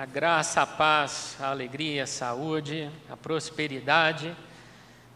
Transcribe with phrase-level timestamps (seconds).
[0.00, 4.34] a graça, a paz, a alegria, a saúde, a prosperidade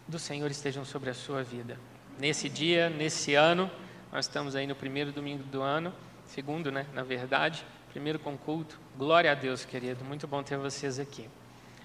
[0.06, 1.78] do Senhor estejam sobre a sua vida.
[2.18, 3.70] Nesse dia, nesse ano,
[4.12, 5.90] nós estamos aí no primeiro domingo do ano,
[6.26, 8.78] segundo, né, na verdade, primeiro com culto.
[8.94, 10.04] Glória a Deus, querido.
[10.04, 11.30] Muito bom ter vocês aqui.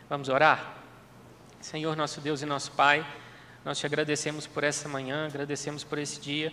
[0.10, 0.76] Vamos orar?
[1.62, 3.08] Senhor, nosso Deus e nosso Pai,
[3.64, 6.52] nós te agradecemos por essa manhã, agradecemos por esse dia.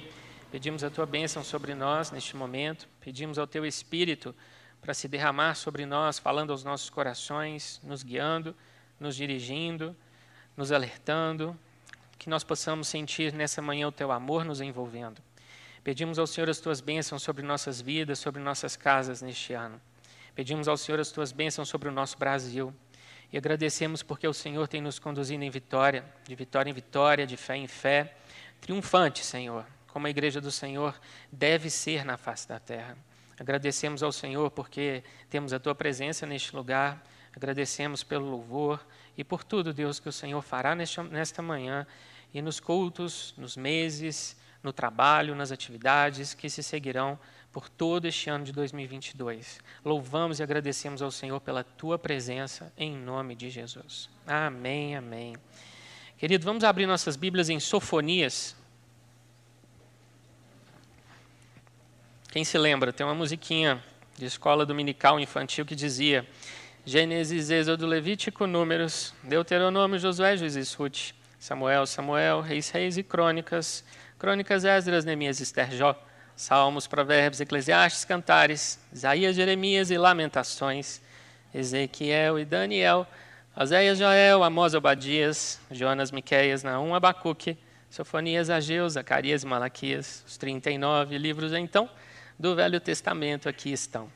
[0.52, 2.86] Pedimos a tua bênção sobre nós neste momento.
[3.00, 4.32] Pedimos ao teu Espírito
[4.80, 8.54] para se derramar sobre nós, falando aos nossos corações, nos guiando,
[8.98, 9.96] nos dirigindo,
[10.56, 11.58] nos alertando,
[12.18, 15.20] que nós possamos sentir nessa manhã o teu amor nos envolvendo.
[15.84, 19.80] Pedimos ao Senhor as tuas bênçãos sobre nossas vidas, sobre nossas casas neste ano.
[20.34, 22.74] Pedimos ao Senhor as tuas bênçãos sobre o nosso Brasil.
[23.32, 27.36] E agradecemos porque o Senhor tem nos conduzido em vitória, de vitória em vitória, de
[27.36, 28.16] fé em fé,
[28.60, 30.98] triunfante, Senhor, como a igreja do Senhor
[31.30, 32.96] deve ser na face da terra.
[33.38, 37.02] Agradecemos ao Senhor porque temos a tua presença neste lugar.
[37.34, 38.84] Agradecemos pelo louvor
[39.16, 41.86] e por tudo, Deus, que o Senhor fará nesta manhã
[42.32, 47.18] e nos cultos, nos meses, no trabalho, nas atividades que se seguirão
[47.52, 49.60] por todo este ano de 2022.
[49.84, 54.10] Louvamos e agradecemos ao Senhor pela tua presença, em nome de Jesus.
[54.26, 55.36] Amém, amém.
[56.18, 58.56] Querido, vamos abrir nossas Bíblias em Sofonias,
[62.30, 62.92] Quem se lembra?
[62.92, 63.82] Tem uma musiquinha
[64.18, 66.26] de escola dominical infantil que dizia
[66.84, 73.84] Gênesis, Êxodo, Levítico, Números, Deuteronômio, Josué, Juízes, Ruth, Samuel, Samuel, Reis, Reis e Crônicas,
[74.18, 75.96] Crônicas, Esdras, Neemias, Esther, Jó,
[76.34, 81.00] Salmos, Provérbios, Eclesiastes, Cantares, Isaías, Jeremias e Lamentações,
[81.54, 83.06] Ezequiel e Daniel,
[83.56, 87.56] Oséias, Joel, Amós, Obadias, Jonas, Miqueias, Naum, Abacuque,
[87.88, 91.88] Sofonias, Ageu, Zacarias e Malaquias, os 39 livros então,
[92.38, 94.10] do Velho Testamento aqui estão.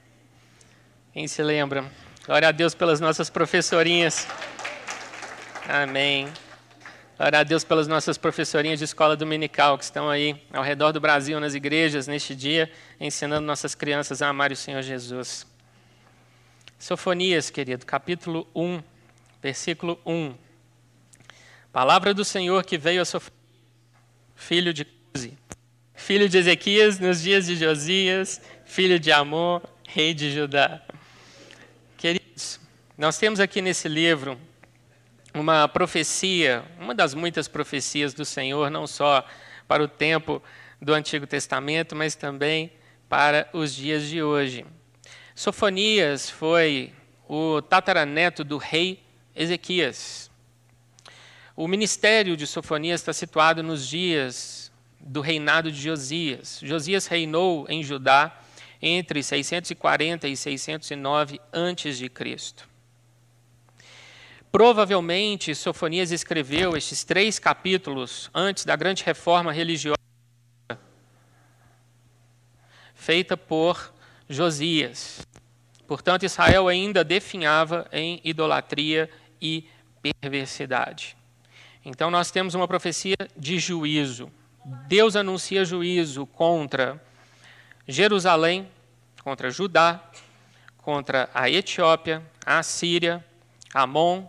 [1.12, 1.90] Quem se lembra?
[2.26, 4.28] Glória a Deus pelas nossas professorinhas.
[5.66, 6.28] Amém.
[7.16, 11.00] Glória a Deus pelas nossas professorinhas de escola dominical que estão aí ao redor do
[11.00, 15.46] Brasil, nas igrejas, neste dia, ensinando nossas crianças a amar o Senhor Jesus.
[16.78, 18.82] Sofonias, querido, capítulo 1,
[19.42, 20.34] versículo 1.
[21.72, 23.38] Palavra do Senhor que veio a Sofonias,
[24.34, 25.36] filho de Cusi
[26.00, 30.80] filho de Ezequias nos dias de Josias, filho de Amon, rei de Judá.
[31.98, 32.58] Queridos,
[32.96, 34.40] nós temos aqui nesse livro
[35.34, 39.24] uma profecia, uma das muitas profecias do Senhor, não só
[39.68, 40.42] para o tempo
[40.80, 42.72] do Antigo Testamento, mas também
[43.08, 44.64] para os dias de hoje.
[45.34, 46.92] Sofonias foi
[47.28, 49.02] o tataraneto do rei
[49.36, 50.30] Ezequias.
[51.54, 54.59] O ministério de Sofonias está situado nos dias
[55.00, 56.60] do reinado de Josias.
[56.62, 58.38] Josias reinou em Judá
[58.80, 62.10] entre 640 e 609 a.C.
[64.52, 70.00] Provavelmente, Sofonias escreveu estes três capítulos antes da grande reforma religiosa
[73.00, 73.92] feita por
[74.28, 75.26] Josias.
[75.86, 79.08] Portanto, Israel ainda definhava em idolatria
[79.40, 79.66] e
[80.20, 81.16] perversidade.
[81.84, 84.30] Então, nós temos uma profecia de juízo.
[84.64, 87.02] Deus anuncia juízo contra
[87.86, 88.68] Jerusalém,
[89.22, 90.02] contra Judá,
[90.78, 93.24] contra a Etiópia, a Síria,
[93.72, 94.24] Amon,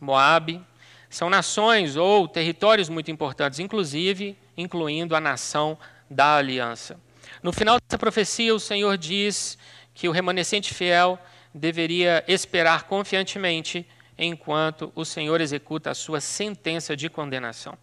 [0.00, 0.62] Moabe.
[1.10, 5.78] São nações ou territórios muito importantes, inclusive incluindo a nação
[6.10, 6.98] da aliança.
[7.42, 9.58] No final dessa profecia, o Senhor diz
[9.94, 11.18] que o remanescente fiel
[11.52, 13.86] deveria esperar confiantemente
[14.18, 17.76] enquanto o Senhor executa a sua sentença de condenação.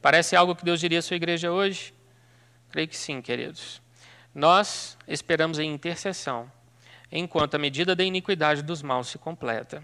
[0.00, 1.92] Parece algo que Deus diria à sua igreja hoje?
[2.70, 3.82] Creio que sim, queridos.
[4.34, 6.50] Nós esperamos em intercessão,
[7.10, 9.82] enquanto a medida da iniquidade dos maus se completa.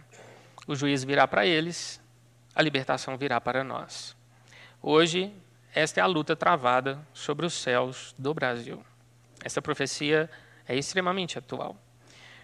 [0.67, 2.01] O juiz virá para eles,
[2.55, 4.17] a libertação virá para nós.
[4.81, 5.33] Hoje,
[5.75, 8.85] esta é a luta travada sobre os céus do Brasil.
[9.43, 10.31] Essa profecia
[10.69, 11.77] é extremamente atual.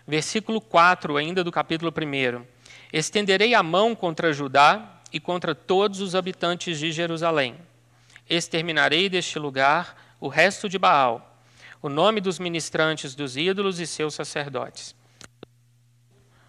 [0.07, 2.45] Versículo 4, ainda do capítulo 1.
[2.93, 7.57] Estenderei a mão contra Judá e contra todos os habitantes de Jerusalém.
[8.29, 11.39] Exterminarei deste lugar o resto de Baal,
[11.83, 14.95] o nome dos ministrantes dos ídolos e seus sacerdotes.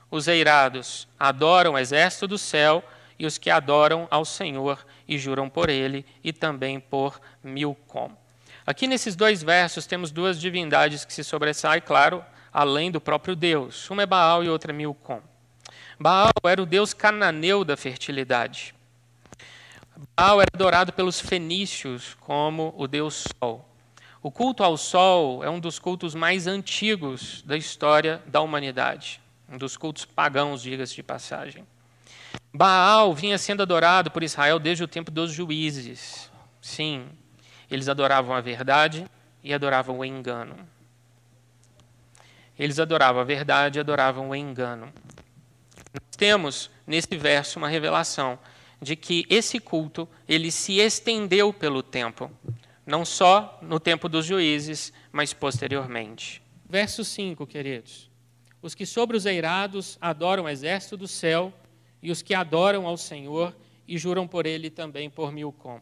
[0.09, 2.83] Os eirados adoram o exército do céu
[3.17, 8.11] e os que adoram ao Senhor e juram por ele e também por Milcom.
[8.65, 13.89] Aqui nesses dois versos temos duas divindades que se sobressaem, claro, além do próprio Deus.
[13.89, 15.21] Uma é Baal e outra é Milcom.
[16.01, 18.73] Baal era o deus cananeu da fertilidade.
[20.17, 23.69] Baal era adorado pelos fenícios como o deus Sol.
[24.19, 29.21] O culto ao Sol é um dos cultos mais antigos da história da humanidade.
[29.47, 31.67] um dos cultos pagãos, diga-se de passagem.
[32.51, 36.31] Baal vinha sendo adorado por Israel desde o tempo dos juízes.
[36.59, 37.05] Sim,
[37.69, 39.05] eles adoravam a verdade
[39.43, 40.55] e adoravam o engano.
[42.57, 44.91] Eles adoravam a verdade e adoravam o engano.
[45.93, 48.39] Nós temos nesse verso uma revelação
[48.81, 52.31] de que esse culto ele se estendeu pelo tempo,
[52.85, 56.41] não só no tempo dos juízes, mas posteriormente.
[56.67, 58.09] Verso 5, queridos.
[58.61, 61.53] Os que sobre os eirados adoram o exército do céu
[62.01, 63.55] e os que adoram ao Senhor
[63.87, 65.81] e juram por ele também por Milcom.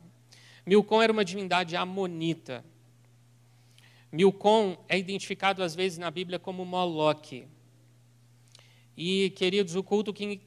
[0.66, 2.64] Milcom era uma divindade amonita.
[4.12, 7.48] Milcom é identificado às vezes na Bíblia como Moloque.
[9.02, 10.42] E, queridos, o culto que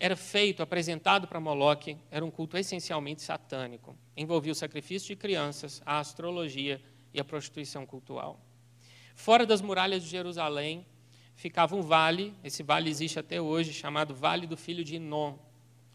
[0.00, 3.94] era feito, apresentado para Moloque, era um culto essencialmente satânico.
[4.16, 6.80] Envolvia o sacrifício de crianças, a astrologia
[7.12, 8.40] e a prostituição cultural.
[9.14, 10.86] Fora das muralhas de Jerusalém
[11.34, 15.36] ficava um vale, esse vale existe até hoje, chamado Vale do Filho de Inon,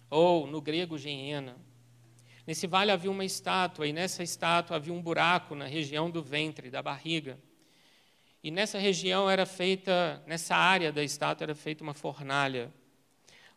[0.08, 1.58] ou no grego Geena.
[2.46, 6.70] Nesse vale havia uma estátua, e nessa estátua havia um buraco na região do ventre,
[6.70, 7.40] da barriga.
[8.46, 12.72] E nessa região era feita, nessa área da estátua era feita uma fornalha.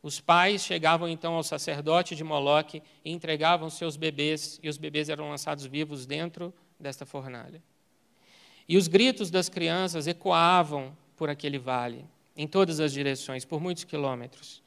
[0.03, 5.11] Os pais chegavam então ao sacerdote de Moloque e entregavam seus bebês, e os bebês
[5.11, 7.63] eram lançados vivos dentro desta fornalha.
[8.67, 13.85] E os gritos das crianças ecoavam por aquele vale, em todas as direções, por muitos
[13.85, 14.63] quilômetros.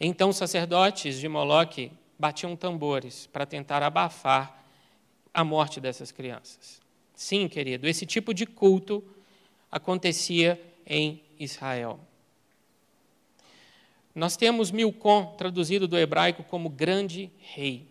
[0.00, 4.64] Então sacerdotes de Moloque batiam tambores para tentar abafar
[5.32, 6.82] a morte dessas crianças.
[7.14, 9.04] Sim, querido, esse tipo de culto
[9.70, 12.00] acontecia em Israel.
[14.14, 17.86] Nós temos Milcom, traduzido do hebraico como grande rei.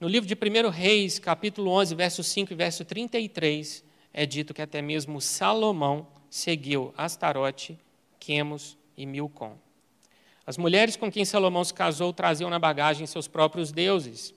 [0.00, 4.62] No livro de 1 Reis, capítulo 11, verso 5 e verso 33, é dito que
[4.62, 7.78] até mesmo Salomão seguiu Astarote,
[8.18, 9.56] Quemos e Milcom.
[10.46, 14.32] As mulheres com quem Salomão se casou traziam na bagagem seus próprios deuses.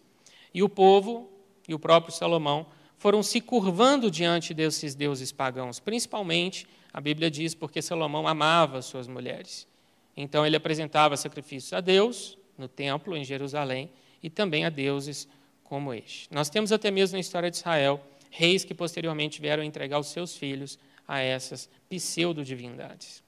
[0.53, 1.31] E o povo
[1.67, 2.67] e o próprio Salomão
[3.01, 9.07] foram se curvando diante desses deuses pagãos, principalmente, a Bíblia diz, porque Salomão amava suas
[9.07, 9.67] mulheres.
[10.15, 13.89] Então ele apresentava sacrifícios a Deus no templo em Jerusalém
[14.21, 15.27] e também a deuses
[15.63, 16.31] como este.
[16.31, 17.99] Nós temos até mesmo na história de Israel
[18.29, 20.77] reis que posteriormente vieram entregar os seus filhos
[21.07, 23.23] a essas pseudo-divindades.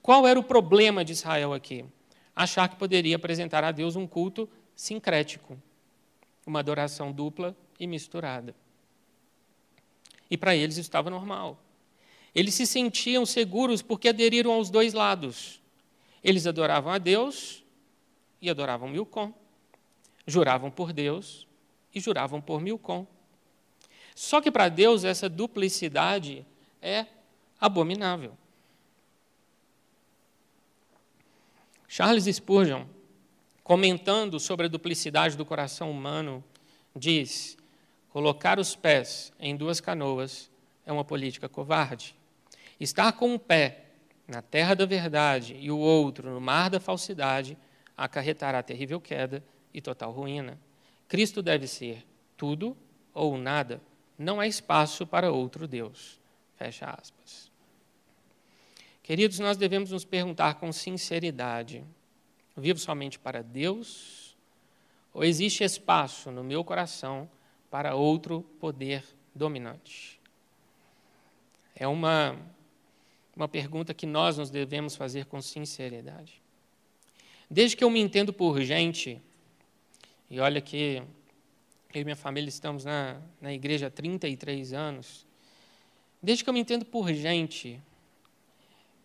[0.00, 1.84] Qual era o problema de Israel aqui?
[2.34, 5.58] Achar que poderia apresentar a Deus um culto sincrético,
[6.46, 8.54] uma adoração dupla e misturada.
[10.30, 11.60] E para eles estava normal.
[12.34, 15.60] Eles se sentiam seguros porque aderiram aos dois lados.
[16.22, 17.64] Eles adoravam a Deus
[18.40, 19.32] e adoravam Milcom.
[20.26, 21.46] Juravam por Deus
[21.94, 23.06] e juravam por Milcom.
[24.14, 26.46] Só que para Deus essa duplicidade
[26.80, 27.06] é
[27.60, 28.36] abominável.
[31.88, 32.84] Charles Spurgeon,
[33.64, 36.44] comentando sobre a duplicidade do coração humano,
[36.94, 37.56] diz:
[38.10, 40.50] colocar os pés em duas canoas
[40.84, 42.14] é uma política covarde.
[42.78, 43.84] Estar com um pé
[44.26, 47.56] na terra da verdade e o outro no mar da falsidade
[47.96, 49.42] acarretará terrível queda
[49.72, 50.58] e total ruína.
[51.08, 52.76] Cristo deve ser tudo
[53.12, 53.80] ou nada.
[54.18, 56.20] Não há espaço para outro Deus.
[56.56, 57.50] Fecha aspas.
[59.02, 61.84] Queridos, nós devemos nos perguntar com sinceridade:
[62.56, 64.36] vivo somente para Deus?
[65.12, 67.28] Ou existe espaço no meu coração
[67.70, 70.20] para outro poder dominante?
[71.74, 72.36] É uma,
[73.34, 76.42] uma pergunta que nós nos devemos fazer com sinceridade.
[77.48, 79.20] Desde que eu me entendo por gente,
[80.28, 81.02] e olha que
[81.94, 85.26] eu e minha família estamos na, na igreja há 33 anos,
[86.22, 87.80] desde que eu me entendo por gente,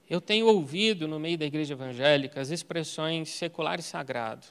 [0.07, 4.45] eu tenho ouvido no meio da igreja evangélica as expressões secular e sagrado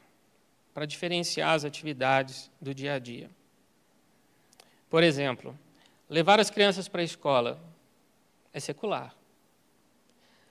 [0.72, 3.30] para diferenciar as atividades do dia a dia.
[4.94, 5.58] Por exemplo,
[6.08, 7.60] levar as crianças para a escola
[8.52, 9.12] é secular.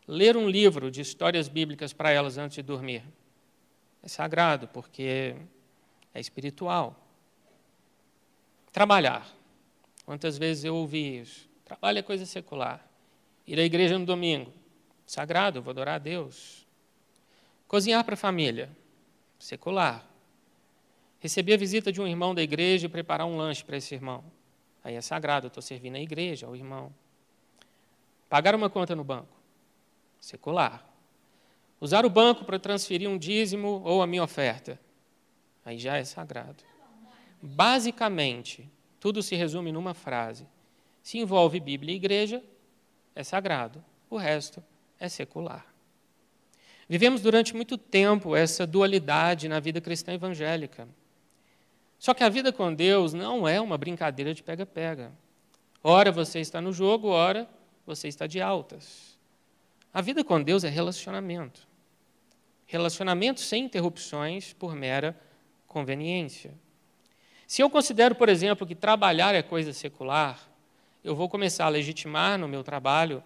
[0.06, 3.06] Ler um livro de histórias bíblicas para elas antes de dormir
[4.04, 5.34] é sagrado, porque
[6.14, 6.94] é espiritual.
[8.74, 9.26] Trabalhar.
[10.06, 11.50] Quantas vezes eu ouvi isso?
[11.64, 12.86] Trabalho é coisa secular.
[13.48, 14.52] Ir à igreja no domingo
[15.08, 16.68] Sagrado, vou adorar a Deus.
[17.66, 18.70] Cozinhar para a família,
[19.40, 20.06] secular.
[21.24, 24.26] Receber a visita de um irmão da igreja e preparar um lanche para esse irmão.
[24.84, 26.94] Aí é sagrado, estou servindo a igreja, ao irmão.
[28.28, 29.34] Pagar uma conta no banco,
[30.20, 30.86] secular.
[31.80, 34.78] Usar o banco para transferir um dízimo ou a minha oferta,
[35.64, 36.62] aí já é sagrado.
[37.42, 40.46] Basicamente, tudo se resume numa frase:
[41.02, 42.44] se envolve Bíblia e igreja,
[43.16, 43.82] é sagrado.
[44.10, 44.62] O resto
[45.00, 45.66] é secular.
[46.90, 50.86] Vivemos durante muito tempo essa dualidade na vida cristã evangélica.
[52.04, 55.10] Só que a vida com Deus não é uma brincadeira de pega-pega.
[55.82, 57.48] Ora você está no jogo, ora
[57.86, 59.18] você está de altas.
[59.94, 61.66] A vida com Deus é relacionamento.
[62.66, 65.18] Relacionamento sem interrupções por mera
[65.66, 66.54] conveniência.
[67.48, 70.46] Se eu considero, por exemplo, que trabalhar é coisa secular,
[71.06, 73.24] eu vou começar a legitimar no meu trabalho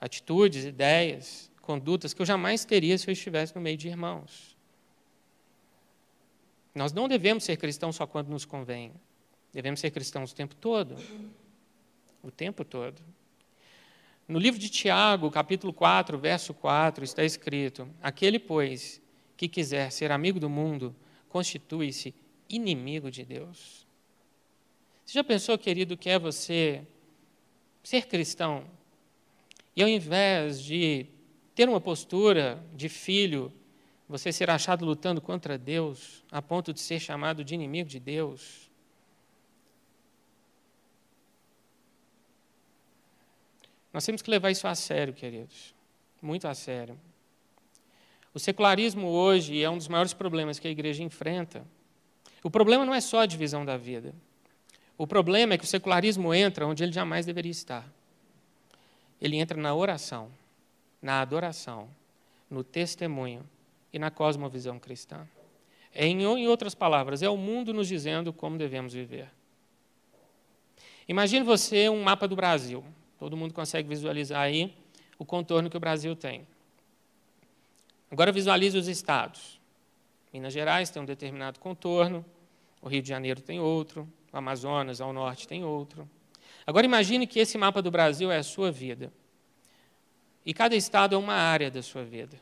[0.00, 4.55] atitudes, ideias, condutas que eu jamais teria se eu estivesse no meio de irmãos.
[6.76, 8.92] Nós não devemos ser cristãos só quando nos convém.
[9.50, 10.94] Devemos ser cristãos o tempo todo.
[12.22, 13.00] O tempo todo.
[14.28, 19.00] No livro de Tiago, capítulo 4, verso 4, está escrito: Aquele, pois,
[19.38, 20.94] que quiser ser amigo do mundo,
[21.30, 22.14] constitui-se
[22.46, 23.86] inimigo de Deus.
[25.06, 26.86] Você já pensou, querido, que é você
[27.82, 28.64] ser cristão
[29.74, 31.06] e ao invés de
[31.54, 33.50] ter uma postura de filho,
[34.08, 38.70] você ser achado lutando contra Deus, a ponto de ser chamado de inimigo de Deus?
[43.92, 45.74] Nós temos que levar isso a sério, queridos,
[46.22, 46.98] muito a sério.
[48.32, 51.66] O secularismo hoje é um dos maiores problemas que a igreja enfrenta.
[52.42, 54.14] O problema não é só a divisão da vida.
[54.98, 57.90] O problema é que o secularismo entra onde ele jamais deveria estar.
[59.20, 60.30] Ele entra na oração,
[61.00, 61.88] na adoração,
[62.50, 63.42] no testemunho
[63.92, 65.26] e na cosmovisão cristã.
[65.94, 69.30] É, em, em outras palavras, é o mundo nos dizendo como devemos viver.
[71.08, 72.84] Imagine você um mapa do Brasil.
[73.18, 74.76] Todo mundo consegue visualizar aí
[75.18, 76.46] o contorno que o Brasil tem.
[78.10, 79.60] Agora visualize os estados.
[80.32, 82.24] Minas Gerais tem um determinado contorno,
[82.82, 86.08] o Rio de Janeiro tem outro, o Amazonas ao norte tem outro.
[86.66, 89.12] Agora imagine que esse mapa do Brasil é a sua vida.
[90.44, 92.38] E cada estado é uma área da sua vida.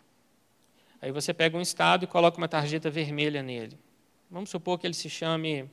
[1.05, 3.79] Aí você pega um estado e coloca uma tarjeta vermelha nele.
[4.31, 5.71] Vamos supor que ele se chame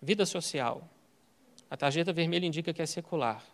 [0.00, 0.88] vida social.
[1.68, 3.44] A tarjeta vermelha indica que é secular.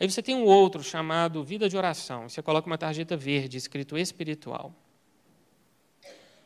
[0.00, 2.26] Aí você tem um outro chamado vida de oração.
[2.26, 4.74] Você coloca uma tarjeta verde escrito espiritual.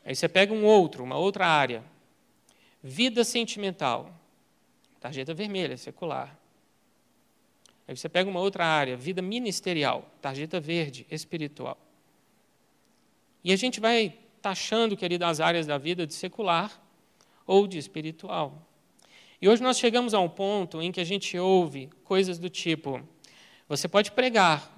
[0.03, 1.85] Aí você pega um outro, uma outra área.
[2.83, 4.13] Vida sentimental.
[4.99, 6.37] Tarjeta vermelha, secular.
[7.87, 11.86] Aí você pega uma outra área, vida ministerial, tarjeta verde, espiritual.
[13.47, 16.83] E a gente vai taxando, querido, as áreas da vida de secular
[17.45, 18.67] ou de espiritual.
[19.41, 23.01] E hoje nós chegamos a um ponto em que a gente ouve coisas do tipo:
[23.65, 24.69] você pode pregar,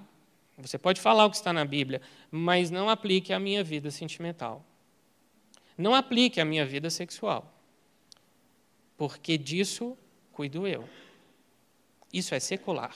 [0.56, 2.00] você pode falar o que está na Bíblia,
[2.30, 4.64] mas não aplique à minha vida sentimental.
[5.76, 7.52] Não aplique à minha vida sexual.
[8.96, 9.98] Porque disso
[10.30, 10.88] cuido eu.
[12.12, 12.94] Isso é secular.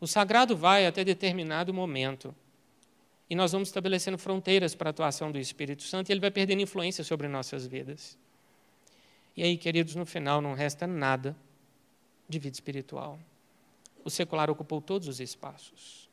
[0.00, 2.32] O sagrado vai até determinado momento.
[3.30, 6.60] E nós vamos estabelecendo fronteiras para a atuação do Espírito Santo e ele vai perdendo
[6.60, 8.18] influência sobre nossas vidas.
[9.36, 11.36] E aí, queridos, no final não resta nada
[12.28, 13.18] de vida espiritual
[14.04, 16.08] o secular ocupou todos os espaços.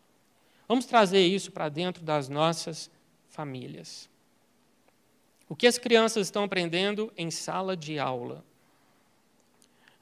[0.68, 2.92] Vamos trazer isso para dentro das nossas
[3.30, 4.10] famílias.
[5.48, 8.44] O que as crianças estão aprendendo em sala de aula?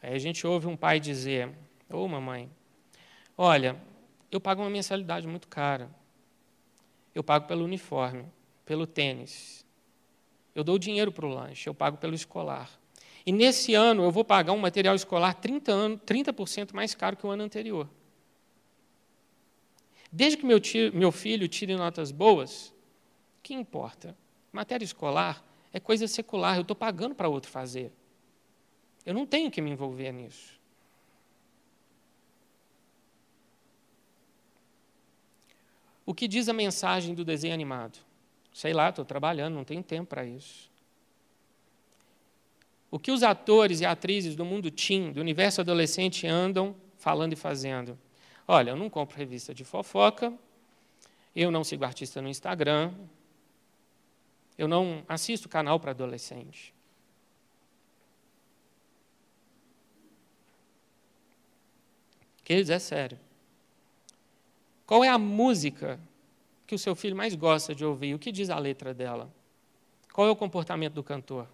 [0.01, 1.49] Aí a gente ouve um pai dizer:
[1.89, 2.49] Ô oh, mamãe,
[3.37, 3.79] olha,
[4.31, 5.89] eu pago uma mensalidade muito cara.
[7.15, 8.25] Eu pago pelo uniforme,
[8.65, 9.65] pelo tênis.
[10.53, 12.69] Eu dou dinheiro para o lanche, eu pago pelo escolar.
[13.25, 16.33] E nesse ano eu vou pagar um material escolar 30%, ano, 30
[16.73, 17.89] mais caro que o ano anterior.
[20.11, 22.73] Desde que meu, tio, meu filho tire notas boas,
[23.41, 24.15] que importa?
[24.51, 25.43] Matéria escolar
[25.73, 27.91] é coisa secular, eu estou pagando para outro fazer.
[29.05, 30.59] Eu não tenho que me envolver nisso.
[36.05, 37.97] O que diz a mensagem do desenho animado?
[38.53, 40.69] Sei lá, estou trabalhando, não tenho tempo para isso.
[42.91, 47.35] O que os atores e atrizes do mundo teen, do universo adolescente, andam falando e
[47.35, 47.97] fazendo?
[48.47, 50.31] Olha, eu não compro revista de fofoca,
[51.35, 52.93] eu não sigo artista no Instagram,
[54.57, 56.73] eu não assisto canal para adolescente.
[62.43, 63.24] Queridos, é sério.
[64.85, 65.99] Qual é a música
[66.67, 68.13] que o seu filho mais gosta de ouvir?
[68.13, 69.33] O que diz a letra dela?
[70.13, 71.47] Qual é o comportamento do cantor?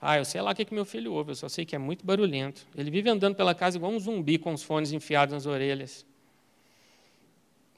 [0.00, 2.04] Ah, eu sei lá o que, meu filho ouve, eu só sei que é muito
[2.04, 2.66] barulhento.
[2.74, 6.04] Ele vive andando pela casa igual um zumbi com os fones enfiados nas orelhas.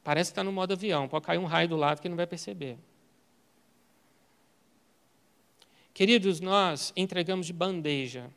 [0.03, 2.27] Parece que está no modo avião, pode cair um raio do lado que não vai
[2.27, 2.79] perceber.
[5.93, 8.31] Queridos, nós entregamos de bandeja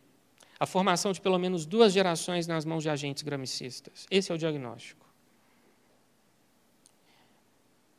[0.59, 4.05] a formação de pelo menos duas gerações nas mãos de agentes gramicistas.
[4.11, 5.06] Esse é o diagnóstico.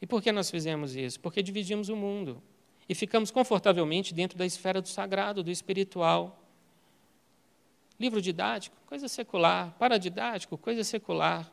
[0.01, 1.19] E por que nós fizemos isso?
[1.21, 2.43] Porque dividimos o mundo
[2.89, 6.43] e ficamos confortavelmente dentro da esfera do sagrado, do espiritual.
[7.99, 9.75] Livro didático, coisa secular.
[9.79, 11.51] Paradidático, coisa secular.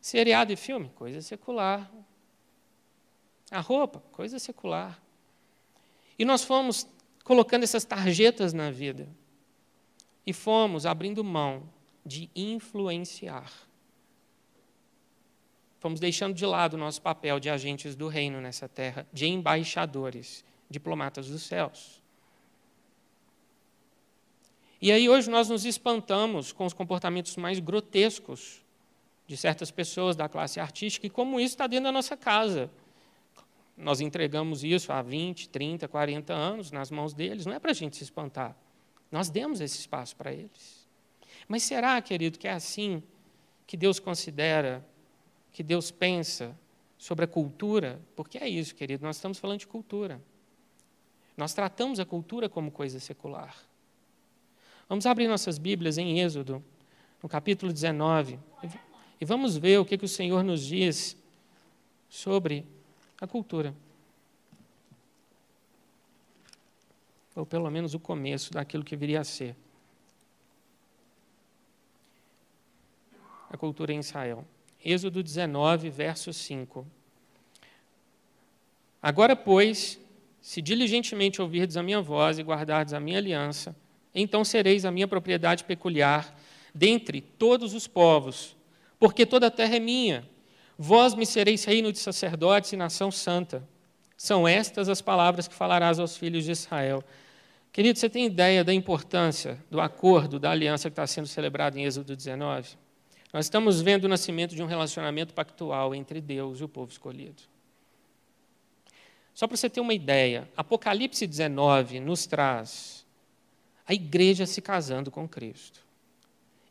[0.00, 1.90] Seriado e filme, coisa secular.
[3.50, 5.00] A roupa, coisa secular.
[6.18, 6.86] E nós fomos
[7.22, 9.08] colocando essas tarjetas na vida.
[10.26, 11.68] E fomos abrindo mão
[12.04, 13.52] de influenciar.
[15.82, 20.44] Fomos deixando de lado o nosso papel de agentes do reino nessa terra, de embaixadores,
[20.70, 22.00] diplomatas dos céus.
[24.80, 28.64] E aí hoje nós nos espantamos com os comportamentos mais grotescos
[29.26, 32.70] de certas pessoas da classe artística e como isso está dentro da nossa casa.
[33.76, 37.74] Nós entregamos isso há 20, 30, 40 anos nas mãos deles, não é para a
[37.74, 38.56] gente se espantar.
[39.10, 40.86] Nós demos esse espaço para eles.
[41.48, 43.02] Mas será, querido, que é assim
[43.66, 44.86] que Deus considera
[45.52, 46.56] que Deus pensa
[46.96, 50.20] sobre a cultura, porque é isso, querido, nós estamos falando de cultura.
[51.36, 53.56] Nós tratamos a cultura como coisa secular.
[54.88, 56.62] Vamos abrir nossas Bíblias em Êxodo,
[57.22, 58.38] no capítulo 19,
[59.20, 61.16] e vamos ver o que, que o Senhor nos diz
[62.08, 62.66] sobre
[63.20, 63.74] a cultura.
[67.34, 69.56] Ou pelo menos o começo daquilo que viria a ser.
[73.48, 74.44] A cultura em Israel.
[74.84, 76.86] Êxodo 19, verso 5.
[79.02, 79.98] Agora, pois,
[80.40, 83.76] se diligentemente ouvirdes a minha voz e guardardes a minha aliança,
[84.14, 86.36] então sereis a minha propriedade peculiar
[86.74, 88.56] dentre todos os povos,
[88.98, 90.28] porque toda a terra é minha.
[90.78, 93.66] Vós me sereis reino de sacerdotes e nação santa.
[94.16, 97.04] São estas as palavras que falarás aos filhos de Israel.
[97.72, 101.84] Querido, você tem ideia da importância do acordo, da aliança que está sendo celebrado em
[101.84, 102.76] Êxodo 19?
[103.32, 107.42] Nós estamos vendo o nascimento de um relacionamento pactual entre Deus e o povo escolhido.
[109.32, 113.06] Só para você ter uma ideia, Apocalipse 19 nos traz
[113.86, 115.80] a igreja se casando com Cristo.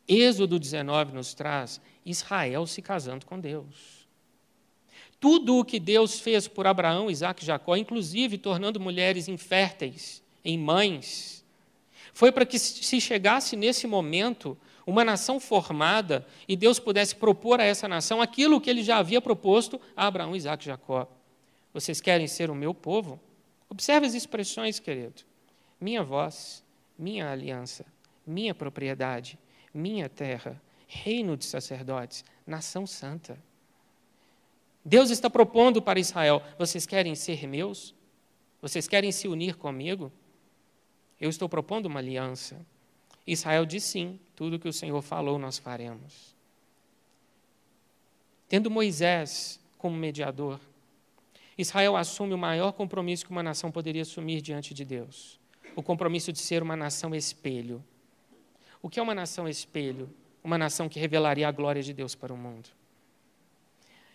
[0.07, 4.07] Êxodo 19 nos traz Israel se casando com Deus.
[5.19, 10.57] Tudo o que Deus fez por Abraão, Isaac e Jacó, inclusive tornando mulheres inférteis em
[10.57, 11.43] mães,
[12.13, 17.63] foi para que se chegasse nesse momento uma nação formada e Deus pudesse propor a
[17.63, 21.07] essa nação aquilo que ele já havia proposto a Abraão, Isaac e Jacó.
[21.73, 23.19] Vocês querem ser o meu povo?
[23.69, 25.23] Observe as expressões, querido.
[25.79, 26.63] Minha voz,
[26.97, 27.85] minha aliança,
[28.25, 29.39] minha propriedade,
[29.73, 33.37] minha terra, reino de sacerdotes, nação santa.
[34.83, 37.95] Deus está propondo para Israel: vocês querem ser meus?
[38.61, 40.11] Vocês querem se unir comigo?
[41.19, 42.65] Eu estou propondo uma aliança.
[43.25, 46.35] Israel diz sim, tudo que o Senhor falou nós faremos.
[48.47, 50.59] Tendo Moisés como mediador,
[51.57, 55.39] Israel assume o maior compromisso que uma nação poderia assumir diante de Deus:
[55.75, 57.83] o compromisso de ser uma nação espelho.
[58.81, 60.09] O que é uma nação espelho?
[60.43, 62.69] Uma nação que revelaria a glória de Deus para o mundo.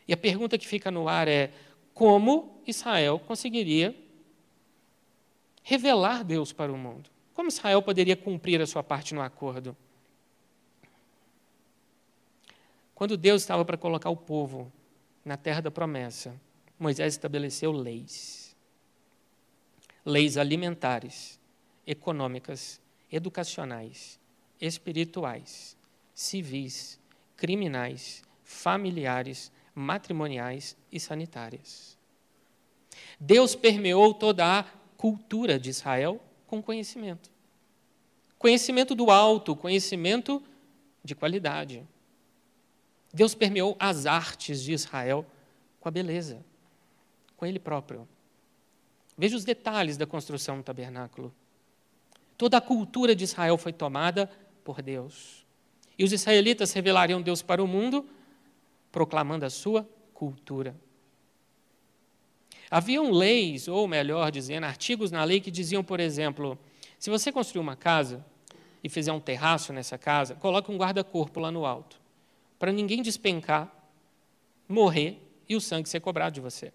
[0.09, 1.53] E a pergunta que fica no ar é:
[1.95, 3.95] como Israel conseguiria
[5.63, 7.09] revelar Deus para o mundo?
[7.37, 9.77] Como Israel poderia cumprir a sua parte no acordo?
[12.95, 14.73] Quando Deus estava para colocar o povo
[15.23, 16.35] na terra da promessa,
[16.79, 18.57] Moisés estabeleceu leis.
[20.03, 21.39] Leis alimentares,
[21.87, 22.81] econômicas,
[23.13, 24.19] educacionais,
[24.59, 25.77] espirituais,
[26.15, 26.99] civis,
[27.37, 31.99] criminais, familiares, matrimoniais e sanitárias.
[33.21, 34.65] Deus permeou toda a
[34.97, 37.31] cultura de Israel com conhecimento.
[38.39, 40.43] Conhecimento do alto, conhecimento
[41.03, 41.87] de qualidade.
[43.13, 45.25] Deus permeou as artes de Israel
[45.81, 46.45] com a beleza,
[47.37, 48.07] com Ele próprio.
[49.17, 51.35] Veja os detalhes da construção do tabernáculo.
[52.37, 54.31] Toda a cultura de Israel foi tomada
[54.63, 55.47] por Deus.
[55.99, 58.07] E os israelitas revelariam Deus para o mundo,
[58.93, 60.77] proclamando a sua cultura.
[62.71, 66.59] Haviam leis, ou melhor dizendo, artigos na lei que diziam, por exemplo,
[66.99, 68.25] se você construir uma casa
[68.83, 72.01] e fizer um terraço nessa casa, coloque um guarda-corpo lá no alto,
[72.59, 73.73] para ninguém despencar,
[74.69, 76.73] morrer e o sangue ser cobrado de você.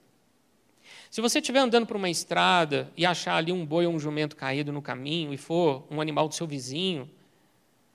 [1.09, 4.35] Se você estiver andando por uma estrada e achar ali um boi ou um jumento
[4.35, 7.09] caído no caminho e for um animal do seu vizinho,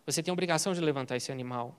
[0.05, 1.75] você tem a obrigação de levantar esse animal.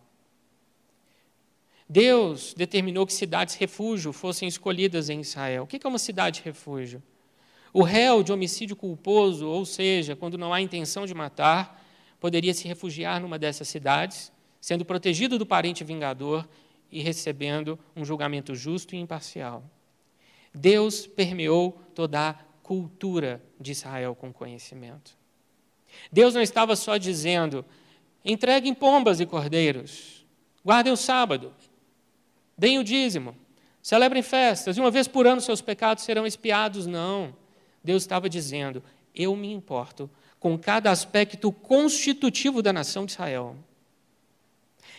[1.89, 5.63] Deus determinou que cidades refúgio fossem escolhidas em Israel.
[5.63, 7.01] O que é uma cidade refúgio?
[7.71, 11.85] O réu de homicídio culposo, ou seja, quando não há intenção de matar,
[12.19, 16.47] poderia se refugiar numa dessas cidades, sendo protegido do parente vingador
[16.91, 19.63] e recebendo um julgamento justo e imparcial.
[20.53, 25.15] Deus permeou toda a cultura de Israel com conhecimento.
[26.11, 27.63] Deus não estava só dizendo:
[28.25, 30.25] entreguem pombas e cordeiros,
[30.65, 31.53] guardem o sábado,
[32.57, 33.35] deem o dízimo,
[33.81, 36.87] celebrem festas, e uma vez por ano seus pecados serão expiados.
[36.87, 37.35] Não.
[37.83, 43.55] Deus estava dizendo: eu me importo com cada aspecto constitutivo da nação de Israel.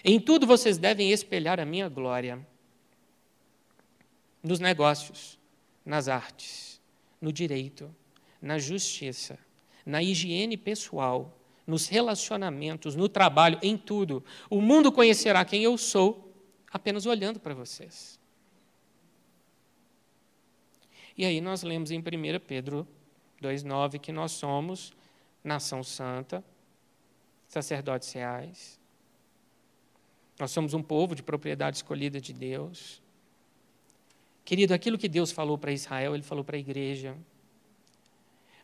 [0.05, 2.39] Em tudo vocês devem espelhar a minha glória.
[4.43, 5.39] Nos negócios,
[5.85, 6.81] nas artes,
[7.21, 7.93] no direito,
[8.41, 9.39] na justiça,
[9.85, 14.25] na higiene pessoal, nos relacionamentos, no trabalho, em tudo.
[14.49, 16.28] O mundo conhecerá quem eu sou
[16.73, 18.19] apenas olhando para vocês.
[21.17, 22.03] E aí nós lemos em 1
[22.47, 22.87] Pedro
[23.43, 24.93] 2,9 que nós somos
[25.43, 26.45] nação santa,
[27.49, 28.79] sacerdotes reais.
[30.39, 33.03] Nós somos um povo de propriedade escolhida de Deus.
[34.45, 37.17] Querido, aquilo que Deus falou para Israel, Ele falou para a igreja.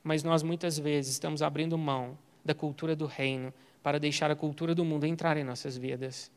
[0.03, 4.75] Mas nós muitas vezes estamos abrindo mão da cultura do reino para deixar a cultura
[4.75, 6.31] do mundo entrar em nossas vidas.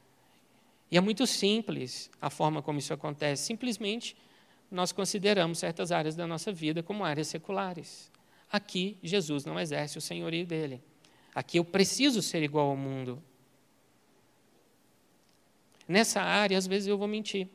[0.89, 3.43] E é muito simples a forma como isso acontece.
[3.43, 4.15] Simplesmente
[4.71, 8.11] nós consideramos certas áreas da nossa vida como áreas seculares.
[8.51, 10.81] Aqui, Jesus não exerce o senhorio dele.
[11.35, 13.21] Aqui eu preciso ser igual ao mundo.
[15.87, 17.47] Nessa área, às vezes eu vou mentir.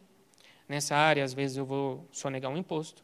[0.69, 3.03] Nessa área, às vezes eu vou sonegar um imposto.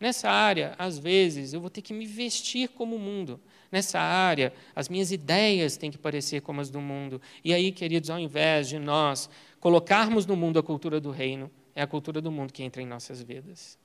[0.00, 3.38] Nessa área, às vezes, eu vou ter que me vestir como o mundo.
[3.70, 7.20] Nessa área, as minhas ideias têm que parecer como as do mundo.
[7.44, 9.28] E aí, queridos, ao invés de nós
[9.60, 12.86] colocarmos no mundo a cultura do reino, é a cultura do mundo que entra em
[12.86, 13.78] nossas vidas.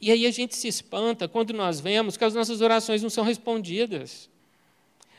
[0.00, 3.24] E aí a gente se espanta quando nós vemos que as nossas orações não são
[3.24, 4.30] respondidas.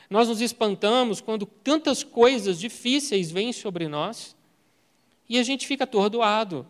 [0.08, 4.34] Nós nos espantamos quando tantas coisas difíceis vêm sobre nós
[5.28, 6.66] e a gente fica atordoado.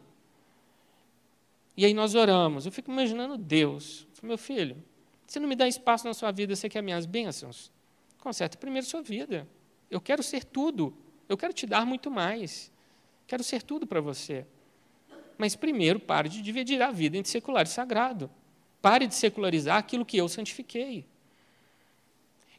[1.76, 2.66] E aí nós oramos.
[2.66, 4.06] Eu fico imaginando Deus.
[4.22, 4.76] Meu filho,
[5.26, 7.72] você não me dá espaço na sua vida, você quer minhas bênçãos?
[8.18, 9.48] Conserta primeiro sua vida.
[9.90, 10.92] Eu quero ser tudo.
[11.30, 12.72] Eu quero te dar muito mais.
[13.24, 14.44] Quero ser tudo para você.
[15.38, 18.28] Mas primeiro, pare de dividir a vida entre secular e sagrado.
[18.82, 21.06] Pare de secularizar aquilo que eu santifiquei.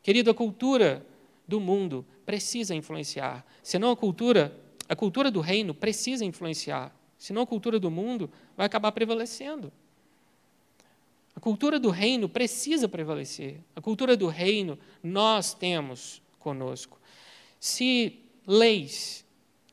[0.02, 1.06] Querido, a cultura
[1.46, 3.46] do mundo precisa influenciar.
[3.62, 4.58] Senão a cultura,
[4.88, 6.96] a cultura do reino precisa influenciar.
[7.18, 9.70] Senão a cultura do mundo vai acabar prevalecendo.
[11.36, 13.60] A cultura do reino precisa prevalecer.
[13.76, 16.98] A cultura do reino nós temos conosco.
[17.60, 19.22] Se leis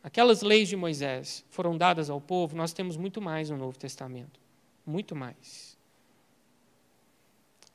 [0.03, 4.41] aquelas leis de Moisés foram dadas ao povo, nós temos muito mais no Novo Testamento.
[4.87, 5.77] Muito mais.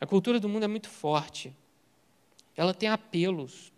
[0.01, 1.55] A cultura do mundo é muito forte.
[2.55, 3.71] Ela tem apelos.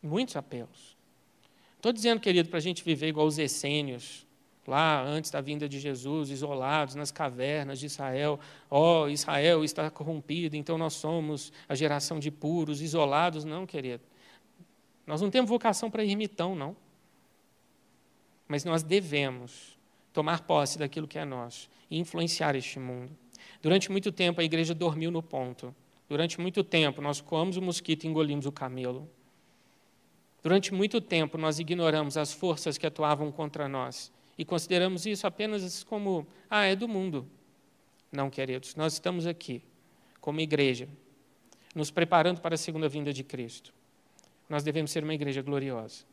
[0.00, 0.96] Muitos apelos.
[1.76, 4.24] Estou dizendo, querido, para a gente viver igual os essênios,
[4.66, 8.38] lá antes da vinda de Jesus, isolados nas cavernas de Israel.
[8.70, 13.44] Ó, oh, Israel está corrompido, então nós somos a geração de puros, isolados.
[13.44, 14.11] Não, querido.
[15.06, 16.76] Nós não temos vocação para ermitão, não
[18.52, 19.78] mas nós devemos
[20.12, 23.16] tomar posse daquilo que é nosso e influenciar este mundo.
[23.62, 25.74] Durante muito tempo a igreja dormiu no ponto.
[26.06, 29.08] Durante muito tempo nós coamos o mosquito e engolimos o camelo.
[30.42, 35.82] Durante muito tempo nós ignoramos as forças que atuavam contra nós e consideramos isso apenas
[35.84, 37.26] como, ah, é do mundo.
[38.12, 39.62] Não, queridos, nós estamos aqui
[40.20, 40.86] como igreja,
[41.74, 43.72] nos preparando para a segunda vinda de Cristo.
[44.52, 46.04] Nós devemos ser uma igreja gloriosa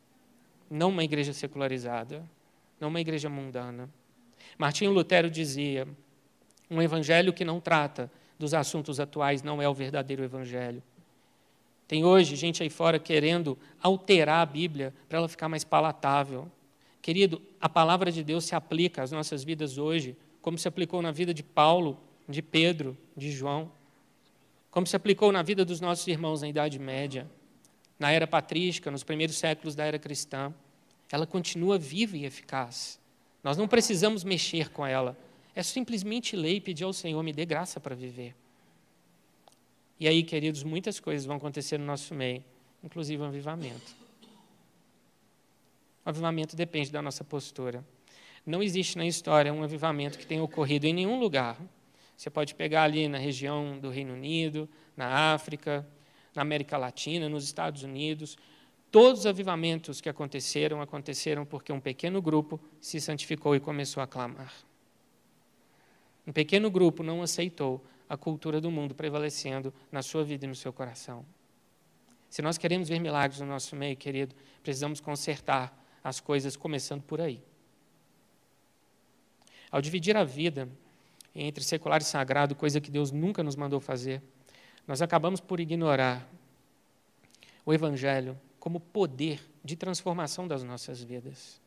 [0.70, 2.24] não uma igreja secularizada,
[2.78, 3.90] não uma igreja mundana.
[4.56, 5.88] Martinho Lutero dizia:
[6.70, 10.80] um evangelho que não trata dos assuntos atuais não é o verdadeiro evangelho.
[11.88, 16.48] Tem hoje gente aí fora querendo alterar a Bíblia para ela ficar mais palatável.
[17.02, 21.10] Querido, a palavra de Deus se aplica às nossas vidas hoje, como se aplicou na
[21.10, 21.98] vida de Paulo,
[22.28, 23.72] de Pedro, de João,
[24.70, 27.26] como se aplicou na vida dos nossos irmãos na Idade Média
[28.00, 30.52] na era patrística, nos primeiros séculos da era cristã,
[31.12, 32.98] ela continua viva e eficaz.
[33.44, 35.16] Nós não precisamos mexer com ela.
[35.54, 38.34] É simplesmente ler e pedir ao Senhor, me dê graça para viver.
[39.98, 42.42] E aí, queridos, muitas coisas vão acontecer no nosso meio,
[42.82, 43.94] inclusive o um avivamento.
[46.06, 47.84] O avivamento depende da nossa postura.
[48.46, 51.60] Não existe na história um avivamento que tenha ocorrido em nenhum lugar.
[52.16, 55.86] Você pode pegar ali na região do Reino Unido, na África,
[56.34, 58.36] na América Latina, nos Estados Unidos.
[58.90, 64.06] Todos os avivamentos que aconteceram, aconteceram porque um pequeno grupo se santificou e começou a
[64.06, 64.52] clamar.
[66.26, 70.54] Um pequeno grupo não aceitou a cultura do mundo prevalecendo na sua vida e no
[70.54, 71.24] seu coração.
[72.28, 77.20] Se nós queremos ver milagres no nosso meio, querido, precisamos consertar as coisas começando por
[77.20, 77.42] aí.
[79.70, 80.68] Ao dividir a vida,
[81.34, 84.20] entre secular e sagrado, coisa que Deus nunca nos mandou fazer,
[84.90, 86.26] nós acabamos por ignorar
[87.64, 91.60] o Evangelho como poder de transformação das nossas vidas.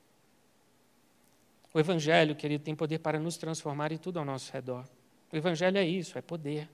[1.73, 4.85] O Evangelho, querido, tem poder para nos transformar e tudo ao nosso redor.
[5.31, 6.69] O Evangelho é isso, é poder.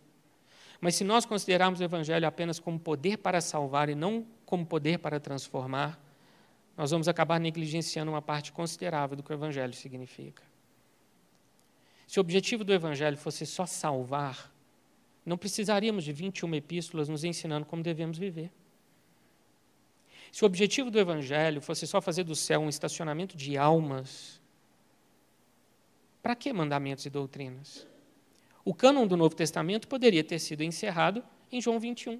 [0.82, 4.98] Mas se nós considerarmos o Evangelho apenas como poder para salvar e não como poder
[4.98, 6.04] para transformar,
[6.76, 10.42] nós vamos acabar negligenciando uma parte considerável do que o Evangelho significa.
[12.08, 14.52] Se o objetivo do Evangelho fosse só salvar,
[15.30, 18.52] não precisaríamos de 21 epístolas nos ensinando como devemos viver.
[20.32, 24.42] Se o objetivo do Evangelho fosse só fazer do céu um estacionamento de almas,
[26.24, 27.88] para que mandamentos e doutrinas?
[28.65, 32.20] O cânon do Novo Testamento poderia ter sido encerrado em João 21.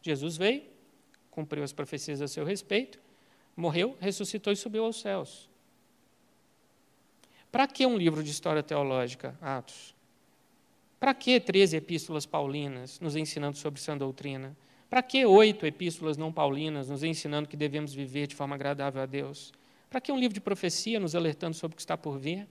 [0.00, 0.62] Jesus veio,
[1.30, 2.98] cumpriu as profecias a seu respeito,
[3.54, 5.50] morreu, ressuscitou e subiu aos céus.
[7.52, 9.97] Para que um livro de história teológica, Atos?
[10.98, 14.56] Para que 13 epístolas paulinas nos ensinando sobre sã doutrina?
[14.90, 19.06] Para que oito epístolas não paulinas nos ensinando que devemos viver de forma agradável a
[19.06, 19.52] Deus?
[19.88, 22.48] Para que um livro de profecia nos alertando sobre o que está por vir?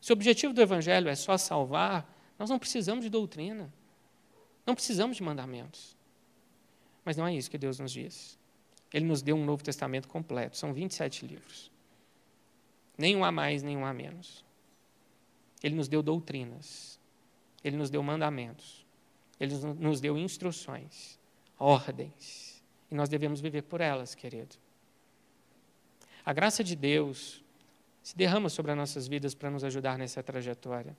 [0.00, 3.72] Se o objetivo do Evangelho é só salvar, nós não precisamos de doutrina,
[4.66, 5.96] não precisamos de mandamentos.
[7.04, 8.38] Mas não é isso que Deus nos diz.
[8.92, 11.70] Ele nos deu um Novo Testamento completo, são 27 livros.
[12.98, 14.44] Nenhum a mais, nenhum a menos.
[15.62, 16.98] Ele nos deu doutrinas,
[17.66, 18.86] ele nos deu mandamentos,
[19.40, 21.18] ele nos deu instruções,
[21.58, 24.56] ordens, e nós devemos viver por elas, querido.
[26.24, 27.42] A graça de Deus
[28.02, 30.96] se derrama sobre as nossas vidas para nos ajudar nessa trajetória.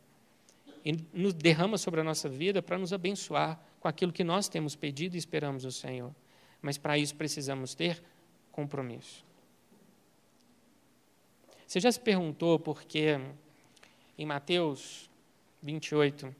[0.83, 4.75] E nos derrama sobre a nossa vida para nos abençoar com aquilo que nós temos
[4.75, 6.13] pedido e esperamos o Senhor.
[6.61, 8.03] Mas para isso precisamos ter
[8.51, 9.25] compromisso.
[11.65, 13.19] Você já se perguntou por que
[14.17, 15.09] em Mateus
[15.61, 16.33] 28,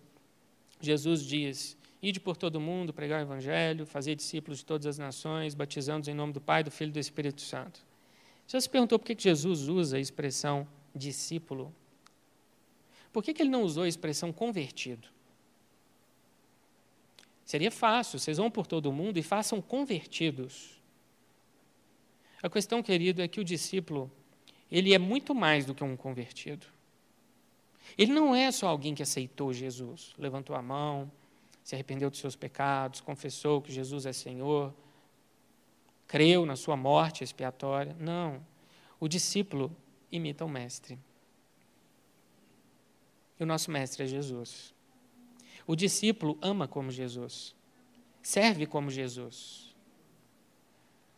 [0.80, 5.56] Jesus diz: Ide por todo mundo, pregar o Evangelho, fazer discípulos de todas as nações,
[5.56, 7.86] batizando-os em nome do Pai, do Filho e do Espírito Santo.
[8.48, 11.74] Já se perguntou por que Jesus usa a expressão discípulo?
[13.12, 15.08] Por que ele não usou a expressão convertido?
[17.44, 20.82] Seria fácil, vocês vão por todo mundo e façam convertidos.
[22.44, 24.12] A questão, querido, é que o discípulo,
[24.72, 26.68] ele é muito mais do que um convertido.
[27.96, 31.12] Ele não é só alguém que aceitou Jesus, levantou a mão,
[31.64, 34.74] se arrependeu dos seus pecados, confessou que Jesus é Senhor,
[36.08, 37.96] creu na sua morte expiatória.
[38.00, 38.42] Não.
[39.00, 39.76] O discípulo
[40.12, 40.98] imita o mestre.
[43.40, 44.74] E o nosso mestre é Jesus.
[45.68, 47.54] O discípulo ama como Jesus,
[48.22, 49.76] serve como Jesus,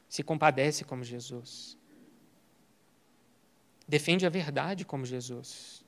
[0.09, 1.77] se compadece como Jesus,
[3.87, 5.78] defende a verdade como Jesus.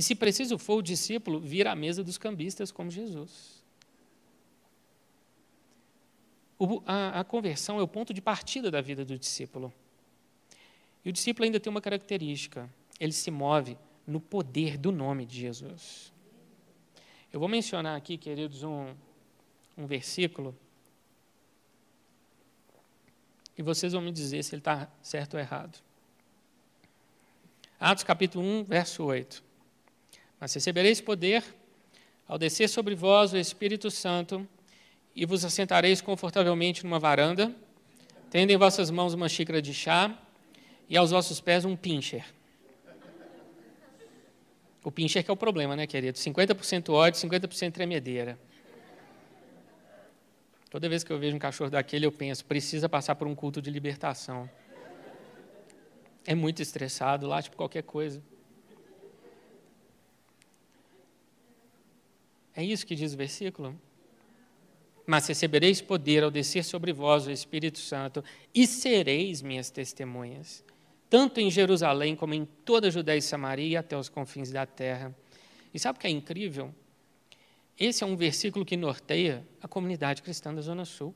[0.00, 3.62] E se preciso for, o discípulo vira à mesa dos cambistas como Jesus.
[6.58, 9.70] O, a, a conversão é o ponto de partida da vida do discípulo.
[11.04, 12.66] E o discípulo ainda tem uma característica:
[12.98, 16.10] ele se move no poder do nome de Jesus.
[17.30, 18.94] Eu vou mencionar aqui, queridos, um,
[19.76, 20.56] um versículo.
[23.54, 25.78] E vocês vão me dizer se ele está certo ou errado.
[27.78, 29.49] Atos capítulo 1, verso 8.
[30.40, 31.44] Mas recebereis poder
[32.26, 34.48] ao descer sobre vós o Espírito Santo
[35.14, 37.54] e vos assentareis confortavelmente numa varanda,
[38.30, 40.16] tendo em vossas mãos uma xícara de chá
[40.88, 42.24] e aos vossos pés um pincher.
[44.82, 46.16] O pincher que é o problema, né, querido?
[46.16, 48.38] 50% ódio, 50% tremedeira.
[50.70, 53.60] Toda vez que eu vejo um cachorro daquele, eu penso, precisa passar por um culto
[53.60, 54.48] de libertação.
[56.24, 58.22] É muito estressado, lá, tipo qualquer coisa.
[62.54, 63.78] É isso que diz o versículo?
[65.06, 68.22] Mas recebereis poder ao descer sobre vós o Espírito Santo
[68.54, 70.64] e sereis minhas testemunhas,
[71.08, 74.66] tanto em Jerusalém como em toda a Judéia e Samaria e até os confins da
[74.66, 75.14] terra.
[75.72, 76.74] E sabe o que é incrível?
[77.78, 81.14] Esse é um versículo que norteia a comunidade cristã da Zona Sul.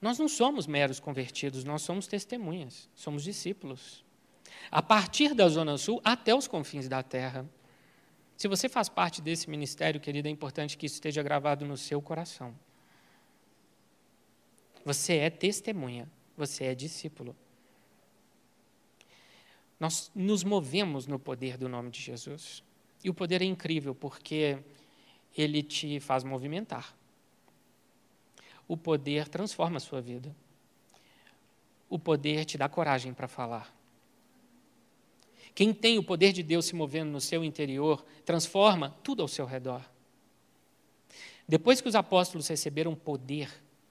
[0.00, 4.04] Nós não somos meros convertidos, nós somos testemunhas, somos discípulos.
[4.70, 7.48] A partir da Zona Sul até os confins da terra.
[8.40, 12.00] Se você faz parte desse ministério, querido, é importante que isso esteja gravado no seu
[12.00, 12.54] coração.
[14.82, 17.36] Você é testemunha, você é discípulo.
[19.78, 22.62] Nós nos movemos no poder do nome de Jesus.
[23.04, 24.58] E o poder é incrível porque
[25.36, 26.96] ele te faz movimentar.
[28.66, 30.34] O poder transforma a sua vida.
[31.90, 33.70] O poder te dá coragem para falar.
[35.60, 39.44] Quem tem o poder de Deus se movendo no seu interior, transforma tudo ao seu
[39.44, 39.84] redor.
[41.46, 43.50] Depois que os apóstolos receberam poder,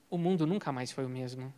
[0.09, 1.53] o mundo nunca mais foi o mesmo.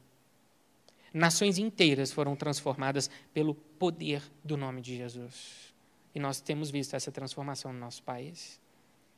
[1.13, 5.73] Nações inteiras foram transformadas pelo poder do nome de Jesus.
[6.13, 8.59] E nós temos visto essa transformação no nosso país.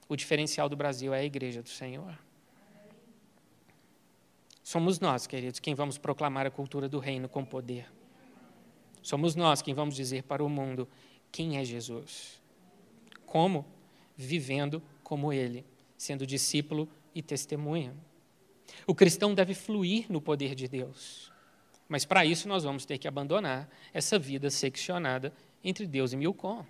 [0.08, 2.16] O diferencial do Brasil é a igreja do Senhor.
[4.62, 7.88] Somos nós, queridos, quem vamos proclamar a cultura do reino com poder.
[9.04, 10.88] Somos nós quem vamos dizer para o mundo
[11.32, 12.42] quem é Jesus.
[13.26, 13.66] Como?
[14.16, 15.66] Vivendo como ele,
[15.98, 17.94] sendo discípulo e testemunha.
[18.88, 21.32] O cristão deve fluir no poder de Deus.
[21.88, 26.66] Mas para isso nós vamos ter que abandonar essa vida seccionada entre Deus e Milcom.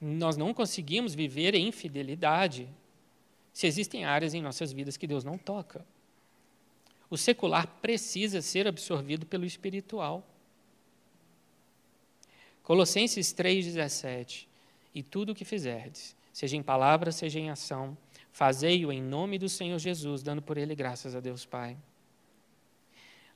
[0.00, 2.68] Nós não conseguimos viver em fidelidade
[3.52, 5.84] se existem áreas em nossas vidas que Deus não toca.
[7.10, 10.26] O secular precisa ser absorvido pelo espiritual.
[12.62, 14.46] Colossenses 3,17:
[14.94, 17.96] E tudo o que fizerdes, seja em palavra, seja em ação,
[18.30, 21.76] fazei-o em nome do Senhor Jesus, dando por ele graças a Deus Pai.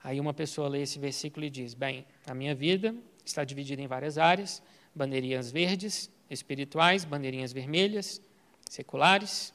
[0.05, 3.87] Aí uma pessoa lê esse versículo e diz: Bem, a minha vida está dividida em
[3.87, 4.63] várias áreas,
[4.95, 8.21] bandeirinhas verdes, espirituais, bandeirinhas vermelhas,
[8.69, 9.55] seculares.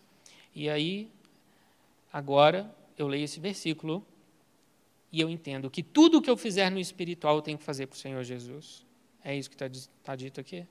[0.55, 1.11] E aí,
[2.11, 4.05] agora, eu leio esse versículo
[5.11, 7.87] e eu entendo que tudo o que eu fizer no espiritual eu tenho que fazer
[7.87, 8.85] para o Senhor Jesus.
[9.23, 9.69] É isso que está
[10.03, 10.65] tá dito aqui?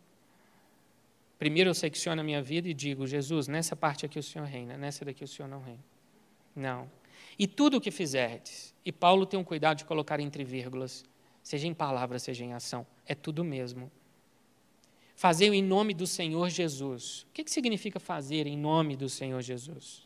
[1.39, 4.77] Primeiro eu secciono a minha vida e digo, Jesus, nessa parte aqui o Senhor reina,
[4.77, 5.85] nessa daqui o Senhor não reina.
[6.55, 6.91] Não.
[7.39, 11.05] E tudo o que fizerdes, e Paulo tem um cuidado de colocar entre vírgulas,
[11.43, 13.91] seja em palavra, seja em ação, é tudo mesmo.
[15.15, 17.27] Fazer em nome do Senhor Jesus.
[17.29, 20.06] O que, que significa fazer em nome do Senhor Jesus?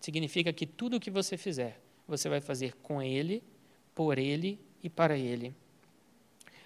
[0.00, 3.42] Significa que tudo o que você fizer, você vai fazer com Ele,
[3.94, 5.54] por Ele e para Ele.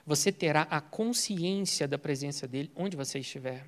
[0.07, 3.67] Você terá a consciência da presença dEle onde você estiver.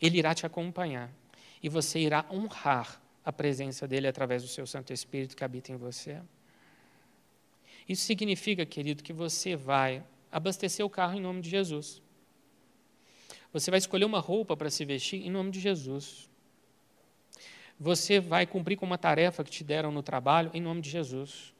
[0.00, 1.10] Ele irá te acompanhar
[1.62, 5.76] e você irá honrar a presença dele através do seu Santo Espírito que habita em
[5.76, 6.20] você.
[7.88, 12.02] Isso significa, querido, que você vai abastecer o carro em nome de Jesus.
[13.52, 16.27] Você vai escolher uma roupa para se vestir em nome de Jesus.
[17.78, 21.54] Você vai cumprir com uma tarefa que te deram no trabalho em nome de Jesus.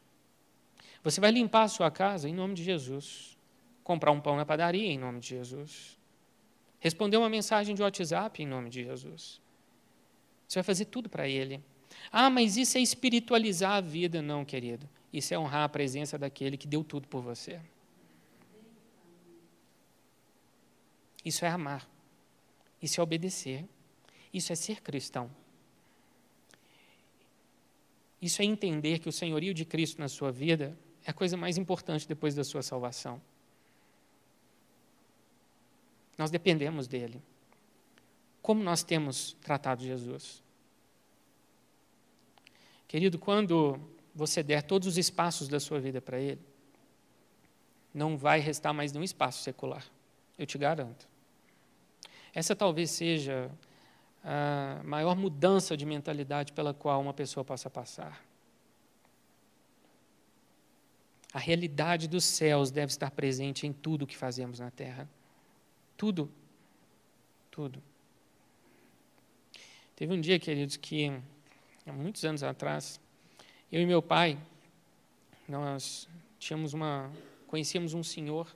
[1.03, 3.37] Você vai limpar a sua casa em nome de Jesus.
[3.85, 5.97] Comprar um pão na padaria em nome de Jesus.
[6.81, 9.41] Responder uma mensagem de WhatsApp em nome de Jesus.
[10.47, 11.63] Você vai fazer tudo para Ele.
[12.11, 14.21] Ah, mas isso é espiritualizar a vida.
[14.21, 14.89] Não, querido.
[15.13, 17.61] Isso é honrar a presença daquele que deu tudo por você.
[21.25, 21.89] Isso é amar.
[22.83, 23.65] Isso é obedecer.
[24.33, 25.31] Isso é ser cristão.
[28.21, 31.57] Isso é entender que o senhorio de Cristo na sua vida é a coisa mais
[31.57, 33.21] importante depois da sua salvação.
[36.17, 37.23] Nós dependemos dele.
[38.43, 40.43] Como nós temos tratado Jesus?
[42.89, 43.79] Querido, quando
[44.15, 46.41] você der todos os espaços da sua vida para Ele,
[47.95, 49.85] não vai restar mais nenhum espaço secular,
[50.39, 51.07] eu te garanto.
[52.35, 53.51] Essa talvez seja
[54.25, 58.23] a maior mudança de mentalidade pela qual uma pessoa possa passar.
[61.33, 65.09] A realidade dos céus deve estar presente em tudo que fazemos na terra.
[65.97, 66.31] Tudo.
[67.51, 67.83] Tudo.
[69.95, 71.13] Teve um dia, queridos, que,
[71.87, 73.01] há muitos anos atrás,
[73.71, 74.39] eu e meu pai,
[75.49, 77.11] nós tínhamos uma,
[77.47, 78.55] conhecíamos um senhor,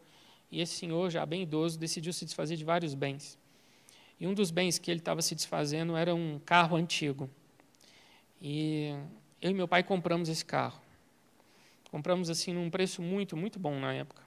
[0.51, 3.39] e esse senhor, já bem idoso, decidiu se desfazer de vários bens.
[4.23, 7.29] E um dos bens que ele estava se desfazendo era um carro antigo.
[8.41, 8.97] E
[9.41, 10.81] eu e meu pai compramos esse carro.
[11.91, 14.23] Compramos assim num preço muito, muito bom na época.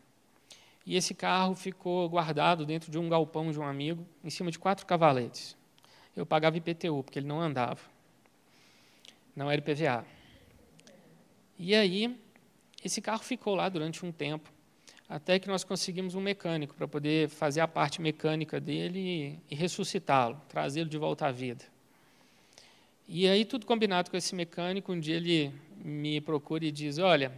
[0.85, 4.59] E esse carro ficou guardado dentro de um galpão de um amigo, em cima de
[4.59, 5.57] quatro cavaletes
[6.15, 7.81] eu pagava IPTU, porque ele não andava.
[9.35, 10.05] Não era IPVA.
[11.57, 12.17] E aí,
[12.83, 14.51] esse carro ficou lá durante um tempo,
[15.07, 20.41] até que nós conseguimos um mecânico para poder fazer a parte mecânica dele e, ressuscitá-lo,
[20.49, 21.63] trazê-lo de volta à vida.
[23.07, 27.31] E aí, tudo combinado com esse mecânico, um dia ele me procura e diz: Olha,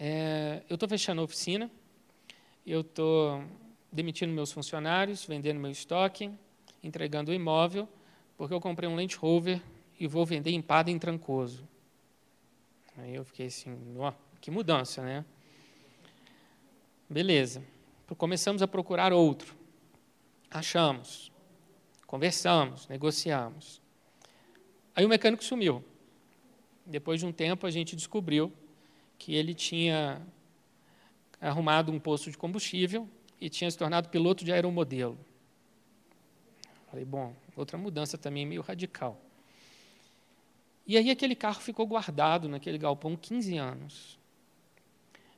[0.00, 1.70] é, eu estou fechando a oficina,
[2.66, 3.44] eu estou
[3.92, 6.30] demitindo meus funcionários, vendendo meu estoque,
[6.82, 7.86] entregando o imóvel,
[8.36, 9.60] porque eu comprei um Land Rover
[10.00, 11.68] e vou vender empada em Trancoso.
[12.96, 15.24] Aí eu fiquei assim, ó, que mudança, né?
[17.08, 17.62] Beleza.
[18.16, 19.56] Começamos a procurar outro.
[20.50, 21.32] Achamos.
[22.06, 23.80] Conversamos, negociamos.
[24.94, 25.84] Aí o mecânico sumiu.
[26.84, 28.52] Depois de um tempo a gente descobriu
[29.18, 30.20] que ele tinha
[31.40, 33.08] arrumado um posto de combustível
[33.40, 35.18] e tinha se tornado piloto de aeromodelo.
[36.90, 39.20] Falei, bom, outra mudança também meio radical.
[40.86, 44.17] E aí aquele carro ficou guardado naquele galpão 15 anos.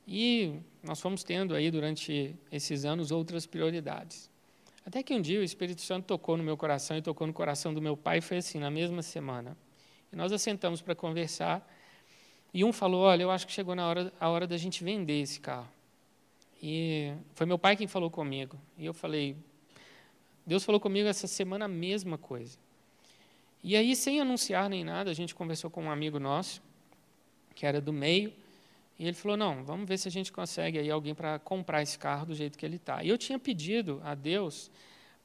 [0.07, 4.29] E nós fomos tendo aí durante esses anos outras prioridades.
[4.85, 7.73] Até que um dia o Espírito Santo tocou no meu coração e tocou no coração
[7.73, 9.55] do meu pai, foi assim, na mesma semana.
[10.11, 11.65] E nós assentamos para conversar,
[12.53, 15.21] e um falou: Olha, eu acho que chegou na hora, a hora da gente vender
[15.21, 15.69] esse carro.
[16.61, 18.57] E foi meu pai quem falou comigo.
[18.77, 19.35] E eu falei:
[20.45, 22.57] Deus falou comigo essa semana a mesma coisa.
[23.63, 26.61] E aí, sem anunciar nem nada, a gente conversou com um amigo nosso,
[27.53, 28.33] que era do meio,
[29.01, 31.97] e ele falou: Não, vamos ver se a gente consegue aí alguém para comprar esse
[31.97, 33.03] carro do jeito que ele está.
[33.03, 34.69] E eu tinha pedido a Deus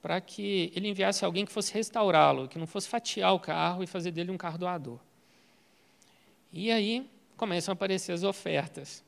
[0.00, 3.86] para que ele enviasse alguém que fosse restaurá-lo, que não fosse fatiar o carro e
[3.86, 4.98] fazer dele um carro doador.
[6.50, 7.06] E aí
[7.36, 9.04] começam a aparecer as ofertas.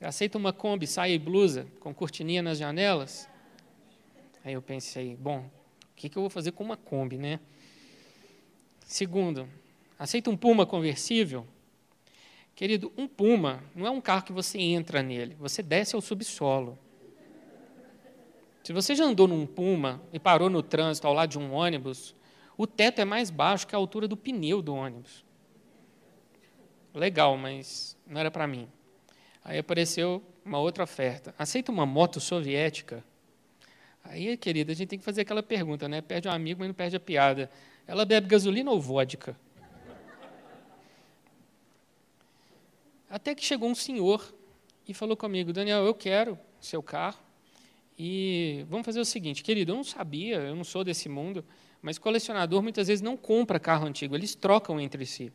[0.00, 3.28] Aceita uma Kombi, saia e blusa, com cortininha nas janelas?
[4.44, 7.38] Aí eu pensei, bom, o que, que eu vou fazer com uma Kombi, né?
[8.84, 9.48] Segundo,
[9.96, 11.46] aceita um Puma conversível?
[12.58, 16.76] Querido, um Puma não é um carro que você entra nele, você desce ao subsolo.
[18.64, 22.16] Se você já andou num Puma e parou no trânsito ao lado de um ônibus,
[22.56, 25.24] o teto é mais baixo que a altura do pneu do ônibus.
[26.92, 28.68] Legal, mas não era para mim.
[29.44, 31.32] Aí apareceu uma outra oferta.
[31.38, 33.04] Aceita uma moto soviética?
[34.02, 36.00] Aí, querida, a gente tem que fazer aquela pergunta, né?
[36.00, 37.48] Perde um amigo, mas não perde a piada.
[37.86, 39.36] Ela bebe gasolina ou vodka?
[43.10, 44.34] Até que chegou um senhor
[44.86, 47.18] e falou comigo: Daniel, eu quero seu carro.
[47.98, 51.44] E vamos fazer o seguinte, querido, eu não sabia, eu não sou desse mundo,
[51.82, 55.32] mas colecionador muitas vezes não compra carro antigo, eles trocam entre si.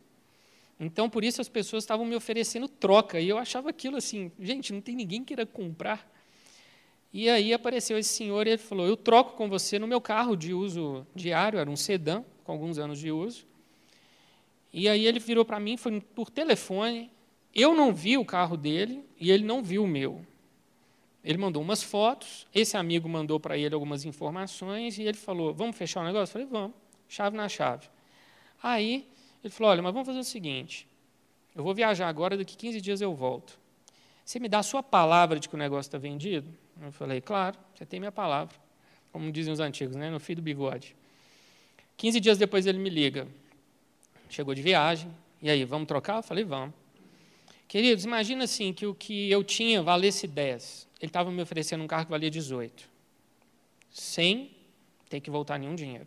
[0.80, 4.72] Então, por isso as pessoas estavam me oferecendo troca, e eu achava aquilo assim, gente,
[4.72, 6.10] não tem ninguém que queira comprar.
[7.12, 10.36] E aí apareceu esse senhor e ele falou: Eu troco com você no meu carro
[10.36, 13.46] de uso diário, era um sedã, com alguns anos de uso.
[14.74, 17.12] E aí ele virou para mim, foi por telefone,
[17.54, 20.26] eu não vi o carro dele e ele não viu o meu.
[21.24, 25.78] Ele mandou umas fotos, esse amigo mandou para ele algumas informações e ele falou: Vamos
[25.78, 26.32] fechar o negócio?
[26.32, 26.76] Eu falei: Vamos,
[27.08, 27.88] chave na chave.
[28.62, 29.08] Aí
[29.44, 30.88] ele falou: Olha, mas vamos fazer o seguinte:
[31.56, 33.60] eu vou viajar agora, daqui 15 dias eu volto.
[34.26, 36.50] Você me dá a sua palavra de que o negócio está vendido?
[36.82, 38.56] Eu falei: Claro, você tem minha palavra.
[39.12, 40.10] Como dizem os antigos, né?
[40.10, 40.96] no fio do bigode.
[41.98, 43.28] 15 dias depois ele me liga.
[44.28, 45.10] Chegou de viagem.
[45.42, 46.18] E aí, vamos trocar?
[46.18, 46.83] Eu falei: Vamos.
[47.74, 50.88] Queridos, imagina assim que o que eu tinha valesse 10.
[51.02, 52.88] Ele estava me oferecendo um carro que valia 18.
[53.90, 54.52] Sem
[55.10, 56.06] ter que voltar nenhum dinheiro.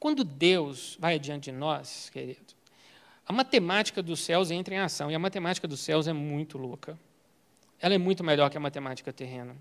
[0.00, 2.40] Quando Deus vai adiante de nós, querido,
[3.24, 5.12] a matemática dos céus entra em ação.
[5.12, 6.98] E a matemática dos céus é muito louca.
[7.78, 9.56] Ela é muito melhor que a matemática terrena.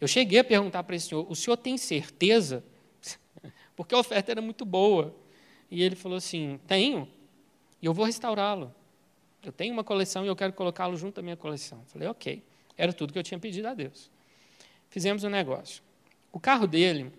[0.00, 2.64] Eu cheguei a perguntar para esse senhor: o senhor tem certeza?
[3.76, 5.14] Porque a oferta era muito boa.
[5.70, 7.08] E ele falou assim: tenho,
[7.80, 8.74] e eu vou restaurá-lo.
[9.42, 11.82] Eu tenho uma coleção e eu quero colocá-lo junto à minha coleção.
[11.86, 12.42] Falei, ok.
[12.76, 14.10] Era tudo que eu tinha pedido a Deus.
[14.90, 15.82] Fizemos um negócio.
[16.32, 17.12] O carro dele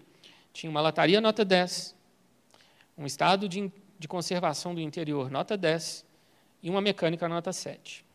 [0.54, 1.96] tinha uma lataria nota 10,
[2.98, 6.06] um estado de, de conservação do interior nota 10
[6.62, 8.06] e uma mecânica nota 7.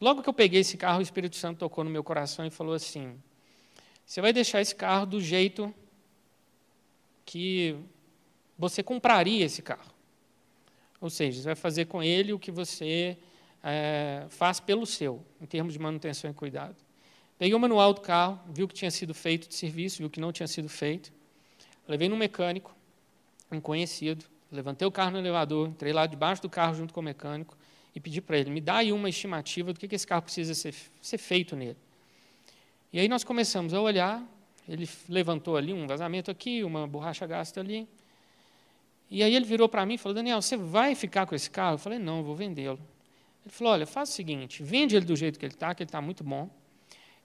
[0.00, 2.74] Logo que eu peguei esse carro, o Espírito Santo tocou no meu coração e falou
[2.74, 3.20] assim:
[4.06, 5.74] Você vai deixar esse carro do jeito
[7.24, 7.76] que
[8.58, 9.92] você compraria esse carro.
[11.00, 13.16] Ou seja, você vai fazer com ele o que você
[13.62, 16.76] é, faz pelo seu, em termos de manutenção e cuidado.
[17.38, 20.10] Peguei o manual do carro, viu o que tinha sido feito de serviço, viu o
[20.10, 21.10] que não tinha sido feito.
[21.88, 22.74] Levei no mecânico,
[23.50, 27.02] um conhecido, levantei o carro no elevador, entrei lá debaixo do carro junto com o
[27.02, 27.56] mecânico
[27.94, 30.54] e pedi para ele, me dá aí uma estimativa do que, que esse carro precisa
[30.54, 31.76] ser, ser feito nele.
[32.92, 34.22] E aí nós começamos a olhar,
[34.68, 37.88] ele levantou ali um vazamento aqui, uma borracha gasta ali,
[39.10, 41.74] e aí ele virou para mim e falou: Daniel, você vai ficar com esse carro?
[41.74, 42.78] Eu falei: Não, eu vou vendê-lo.
[43.44, 45.88] Ele falou: Olha, faz o seguinte, vende ele do jeito que ele está, que ele
[45.88, 46.48] está muito bom.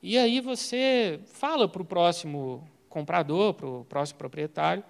[0.01, 4.83] E aí você fala para o próximo comprador, para o próximo proprietário,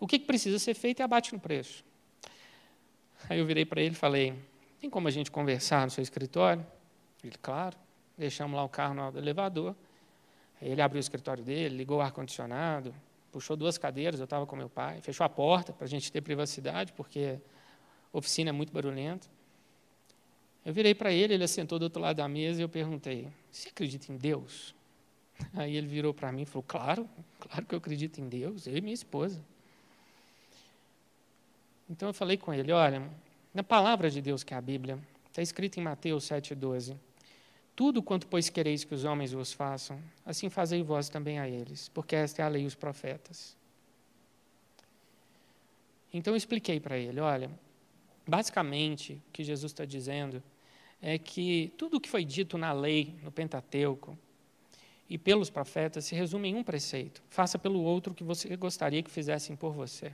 [0.00, 1.84] o que, que precisa ser feito e abate no preço.
[3.28, 4.34] Aí eu virei para ele e falei:
[4.80, 6.66] Tem como a gente conversar no seu escritório?
[7.22, 7.76] Ele, claro.
[8.16, 9.76] Deixamos lá o carro no elevador.
[10.60, 12.92] Aí ele abriu o escritório dele, ligou o ar-condicionado,
[13.32, 16.20] puxou duas cadeiras, eu estava com meu pai, fechou a porta para a gente ter
[16.20, 17.38] privacidade, porque
[18.12, 19.28] a oficina é muito barulhenta.
[20.64, 23.68] Eu virei para ele, ele assentou do outro lado da mesa e eu perguntei: Você
[23.68, 24.74] acredita em Deus?
[25.54, 27.08] Aí ele virou para mim e falou: Claro,
[27.40, 29.42] claro que eu acredito em Deus, eu e minha esposa.
[31.88, 33.08] Então eu falei com ele: Olha,
[33.54, 34.98] na palavra de Deus, que é a Bíblia,
[35.28, 36.96] está escrito em Mateus 7,12:
[37.78, 41.88] Tudo quanto, pois, quereis que os homens vos façam, assim fazei vós também a eles,
[41.90, 43.56] porque esta é a lei e os profetas.
[46.12, 47.48] Então eu expliquei para ele: olha,
[48.26, 50.42] basicamente, o que Jesus está dizendo
[51.00, 54.18] é que tudo o que foi dito na lei, no Pentateuco,
[55.08, 59.04] e pelos profetas se resume em um preceito: faça pelo outro o que você gostaria
[59.04, 60.12] que fizessem por você.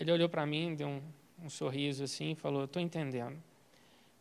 [0.00, 1.02] Ele olhou para mim, deu um,
[1.44, 3.51] um sorriso assim e falou: Estou entendendo.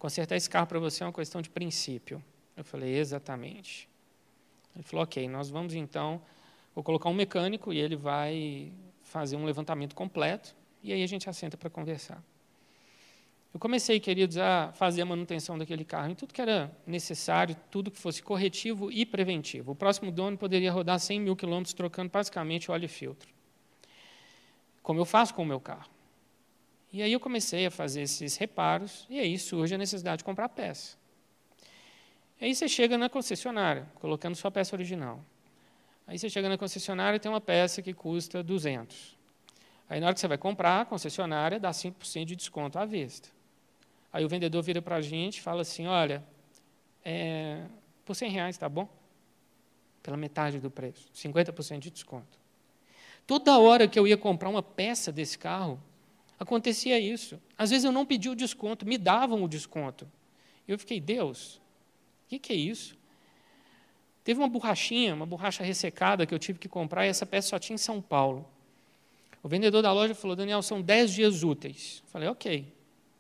[0.01, 2.23] Consertar esse carro para você é uma questão de princípio.
[2.57, 3.87] Eu falei: Exatamente.
[4.73, 6.19] Ele falou: Ok, nós vamos então.
[6.73, 8.73] Vou colocar um mecânico e ele vai
[9.03, 12.19] fazer um levantamento completo e aí a gente assenta para conversar.
[13.53, 17.91] Eu comecei, queridos, a fazer a manutenção daquele carro em tudo que era necessário, tudo
[17.91, 19.73] que fosse corretivo e preventivo.
[19.73, 23.29] O próximo dono poderia rodar 100 mil quilômetros trocando basicamente óleo e filtro,
[24.81, 26.00] como eu faço com o meu carro.
[26.91, 30.49] E aí eu comecei a fazer esses reparos, e aí surge a necessidade de comprar
[30.49, 30.97] peça.
[32.39, 35.23] E aí você chega na concessionária, colocando sua peça original.
[36.05, 39.17] Aí você chega na concessionária e tem uma peça que custa 200.
[39.87, 43.29] Aí na hora que você vai comprar, a concessionária dá 5% de desconto à vista.
[44.11, 46.23] Aí o vendedor vira para a gente e fala assim, olha,
[47.05, 47.63] é,
[48.03, 48.89] por 100 reais, tá bom?
[50.03, 52.39] Pela metade do preço, 50% de desconto.
[53.25, 55.81] Toda hora que eu ia comprar uma peça desse carro,
[56.41, 57.39] acontecia isso.
[57.55, 60.09] Às vezes eu não pedi o desconto, me davam o desconto.
[60.67, 61.57] Eu fiquei, Deus,
[62.25, 62.97] o que, que é isso?
[64.23, 67.59] Teve uma borrachinha, uma borracha ressecada que eu tive que comprar, e essa peça só
[67.59, 68.47] tinha em São Paulo.
[69.43, 72.03] O vendedor da loja falou, Daniel, são 10 dias úteis.
[72.07, 72.73] Falei, ok.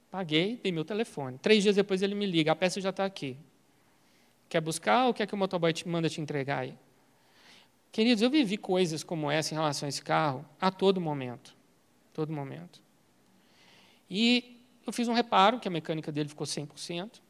[0.09, 1.37] Paguei, dei meu telefone.
[1.37, 3.37] Três dias depois ele me liga, a peça já está aqui.
[4.49, 6.75] Quer buscar ou quer que o motoboy te manda te entregar aí?
[7.91, 11.55] Queridos, eu vivi coisas como essa em relação a esse carro a todo momento.
[12.13, 12.81] Todo momento.
[14.13, 17.21] E eu fiz um reparo, que a mecânica dele ficou 100%.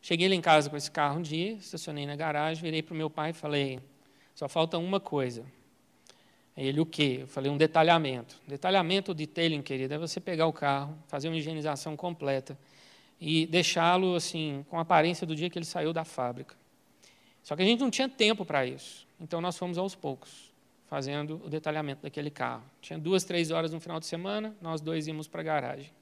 [0.00, 2.96] Cheguei lá em casa com esse carro um dia, estacionei na garagem, virei para o
[2.96, 3.78] meu pai e falei:
[4.34, 5.44] só falta uma coisa.
[6.56, 7.18] Ele, o quê?
[7.20, 8.40] Eu falei, um detalhamento.
[8.48, 12.58] Detalhamento, detailing, querido, é você pegar o carro, fazer uma higienização completa
[13.20, 16.56] e deixá-lo assim, com a aparência do dia que ele saiu da fábrica.
[17.42, 19.06] Só que a gente não tinha tempo para isso.
[19.20, 20.49] Então nós fomos aos poucos,
[20.90, 22.64] fazendo o detalhamento daquele carro.
[22.80, 25.92] Tinha duas, três horas no final de semana, nós dois íamos para a garagem.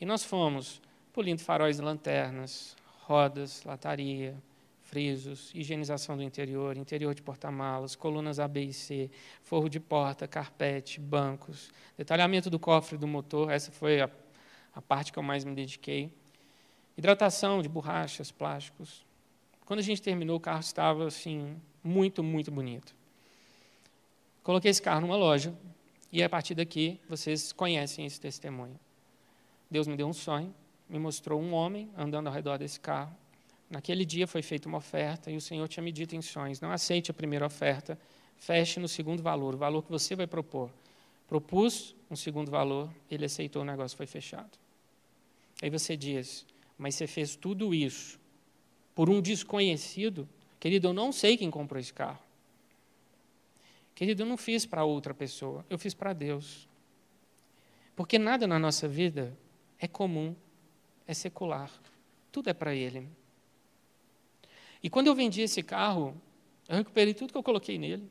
[0.00, 0.80] E nós fomos
[1.12, 4.40] polindo faróis e lanternas, rodas, lataria,
[4.80, 9.10] frisos, higienização do interior, interior de porta-malas, colunas A, B e C,
[9.42, 14.08] forro de porta, carpete, bancos, detalhamento do cofre do motor, essa foi a,
[14.72, 16.14] a parte que eu mais me dediquei.
[16.96, 19.04] Hidratação de borrachas, plásticos.
[19.64, 23.01] Quando a gente terminou, o carro estava assim muito, muito bonito.
[24.42, 25.54] Coloquei esse carro numa loja
[26.10, 28.78] e a partir daqui vocês conhecem esse testemunho.
[29.70, 30.54] Deus me deu um sonho,
[30.88, 33.16] me mostrou um homem andando ao redor desse carro
[33.72, 36.70] Naquele dia foi feita uma oferta e o Senhor tinha me dito em sonhos: não
[36.70, 37.98] aceite a primeira oferta,
[38.36, 40.70] feche no segundo valor, o valor que você vai propor.
[41.26, 44.50] Propus um segundo valor, ele aceitou, o negócio foi fechado.
[45.62, 46.44] Aí você diz:
[46.76, 48.20] mas você fez tudo isso
[48.94, 50.28] por um desconhecido?
[50.60, 52.20] Querido, eu não sei quem comprou esse carro.
[53.94, 56.68] Querido, eu não fiz para outra pessoa, eu fiz para Deus.
[57.94, 59.36] Porque nada na nossa vida
[59.78, 60.34] é comum,
[61.06, 61.70] é secular.
[62.30, 63.08] Tudo é para Ele.
[64.82, 66.20] E quando eu vendi esse carro,
[66.68, 68.10] eu recuperei tudo que eu coloquei nele.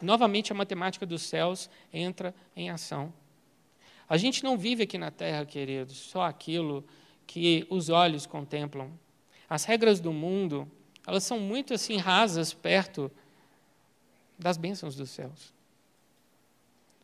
[0.00, 3.12] Novamente a matemática dos céus entra em ação.
[4.08, 6.84] A gente não vive aqui na terra, queridos, só aquilo
[7.26, 8.92] que os olhos contemplam.
[9.48, 10.70] As regras do mundo,
[11.06, 13.10] elas são muito assim rasas perto
[14.42, 15.54] das bênçãos dos céus.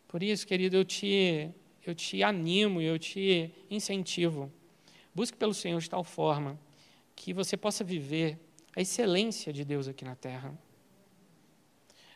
[0.07, 1.51] Por isso, querido, eu te,
[1.87, 4.51] eu te animo, eu te incentivo.
[5.15, 6.59] Busque pelo Senhor de tal forma
[7.15, 8.39] que você possa viver
[8.75, 10.57] a excelência de Deus aqui na terra.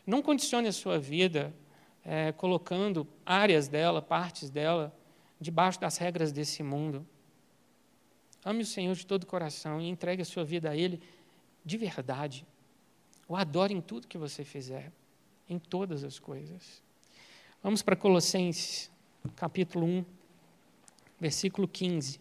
[0.07, 1.55] Não condicione a sua vida
[2.05, 4.97] é, colocando áreas dela, partes dela,
[5.41, 7.07] debaixo das regras desse mundo.
[8.45, 11.01] Ame o Senhor de todo o coração e entregue a sua vida a Ele
[11.65, 12.47] de verdade.
[13.29, 14.93] O adore em tudo que você fizer,
[15.49, 16.83] em todas as coisas.
[17.63, 18.91] Vamos para Colossenses,
[19.37, 20.05] capítulo 1,
[21.21, 22.21] versículo 15.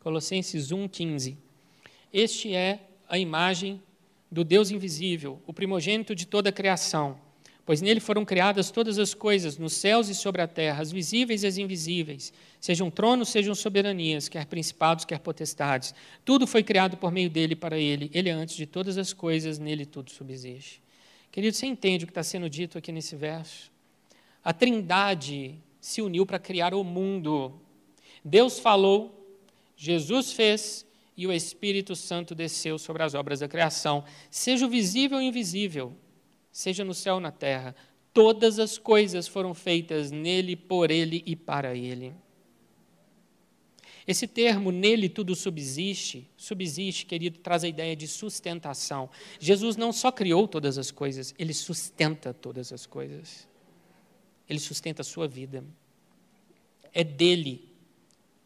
[0.00, 1.36] Colossenses 1,15.
[2.10, 3.82] Este é a imagem
[4.30, 7.20] do Deus invisível, o primogênito de toda a criação,
[7.68, 11.42] Pois nele foram criadas todas as coisas, nos céus e sobre a terra, as visíveis
[11.42, 15.94] e as invisíveis, sejam tronos, sejam soberanias, quer principados, quer potestades.
[16.24, 18.10] Tudo foi criado por meio dele para ele.
[18.14, 20.80] Ele é antes de todas as coisas, nele tudo subsiste.
[21.30, 23.70] Querido, você entende o que está sendo dito aqui nesse verso?
[24.42, 27.60] A Trindade se uniu para criar o mundo.
[28.24, 29.36] Deus falou,
[29.76, 35.18] Jesus fez e o Espírito Santo desceu sobre as obras da criação, seja o visível
[35.18, 35.94] ou invisível
[36.58, 37.72] seja no céu ou na terra,
[38.12, 42.12] todas as coisas foram feitas nele, por ele e para ele.
[44.04, 49.08] Esse termo, nele tudo subsiste, subsiste, querido, traz a ideia de sustentação.
[49.38, 53.46] Jesus não só criou todas as coisas, ele sustenta todas as coisas.
[54.48, 55.64] Ele sustenta a sua vida.
[56.92, 57.70] É dele,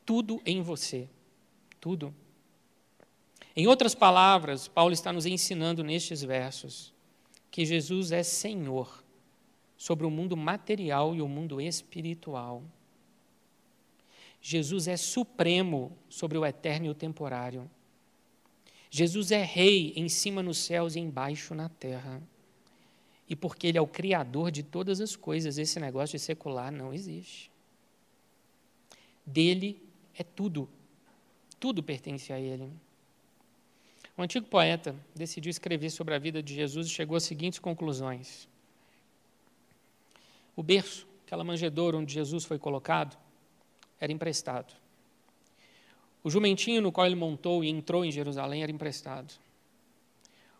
[0.04, 1.08] tudo em você.
[1.80, 2.14] Tudo.
[3.56, 6.92] Em outras palavras, Paulo está nos ensinando nestes versos
[7.52, 9.04] que Jesus é Senhor
[9.76, 12.62] sobre o mundo material e o mundo espiritual.
[14.40, 17.70] Jesus é supremo sobre o eterno e o temporário.
[18.90, 22.22] Jesus é rei em cima nos céus e embaixo na terra.
[23.28, 26.92] E porque ele é o criador de todas as coisas, esse negócio de secular não
[26.92, 27.50] existe.
[29.26, 29.78] Dele
[30.14, 30.68] é tudo.
[31.60, 32.72] Tudo pertence a ele.
[34.16, 38.46] Um antigo poeta decidiu escrever sobre a vida de Jesus e chegou às seguintes conclusões.
[40.54, 43.16] O berço, aquela manjedoura onde Jesus foi colocado,
[43.98, 44.74] era emprestado.
[46.22, 49.32] O jumentinho no qual ele montou e entrou em Jerusalém era emprestado.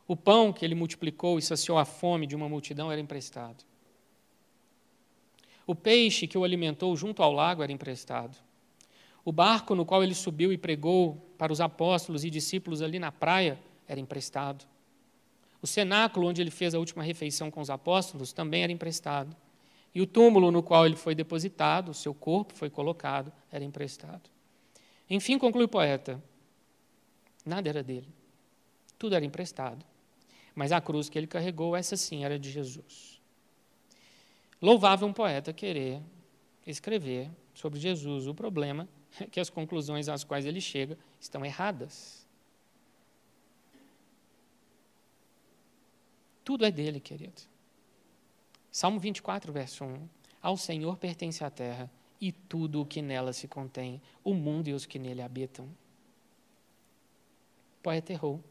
[0.08, 3.64] O pão que ele multiplicou e saciou a fome de uma multidão era emprestado.
[5.66, 8.36] O peixe que o alimentou junto ao lago era emprestado.
[9.24, 13.12] O barco no qual ele subiu e pregou para os apóstolos e discípulos ali na
[13.12, 14.64] praia era emprestado.
[15.60, 19.36] O cenáculo onde ele fez a última refeição com os apóstolos também era emprestado.
[19.94, 24.28] E o túmulo no qual ele foi depositado, o seu corpo foi colocado, era emprestado.
[25.08, 26.20] Enfim, conclui o poeta:
[27.44, 28.08] nada era dele,
[28.98, 29.84] tudo era emprestado.
[30.54, 33.20] Mas a cruz que ele carregou, essa sim era de Jesus.
[34.60, 36.00] Louvável um poeta querer
[36.66, 38.26] escrever sobre Jesus.
[38.26, 38.88] O problema
[39.30, 42.26] que as conclusões às quais ele chega estão erradas.
[46.44, 47.42] Tudo é dele, querido.
[48.70, 50.08] Salmo 24, verso 1.
[50.40, 51.90] Ao Senhor pertence a terra
[52.20, 55.66] e tudo o que nela se contém, o mundo e os que nele habitam.
[55.66, 58.42] O poeta errou.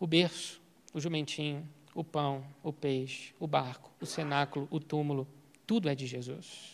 [0.00, 0.60] O berço,
[0.92, 5.28] o jumentinho, o pão, o peixe, o barco, o cenáculo, o túmulo,
[5.66, 6.73] tudo é de Jesus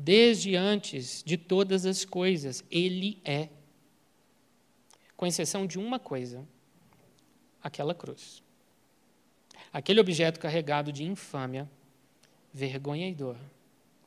[0.00, 2.64] desde antes de todas as coisas.
[2.70, 3.50] Ele é.
[5.16, 6.46] Com exceção de uma coisa:
[7.62, 8.42] aquela cruz.
[9.72, 11.70] Aquele objeto carregado de infâmia,
[12.52, 13.36] vergonha e dor.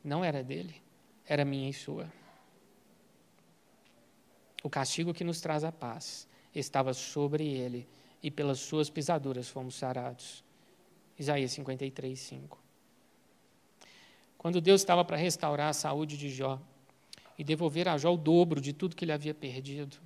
[0.02, 0.74] Não era dele,
[1.26, 2.12] era minha e sua.
[4.62, 7.86] O castigo que nos traz a paz estava sobre ele,
[8.22, 10.44] e pelas suas pisaduras fomos sarados.
[11.18, 12.63] Isaías 53, 5
[14.44, 16.60] quando Deus estava para restaurar a saúde de Jó
[17.38, 19.96] e devolver a Jó o dobro de tudo que ele havia perdido,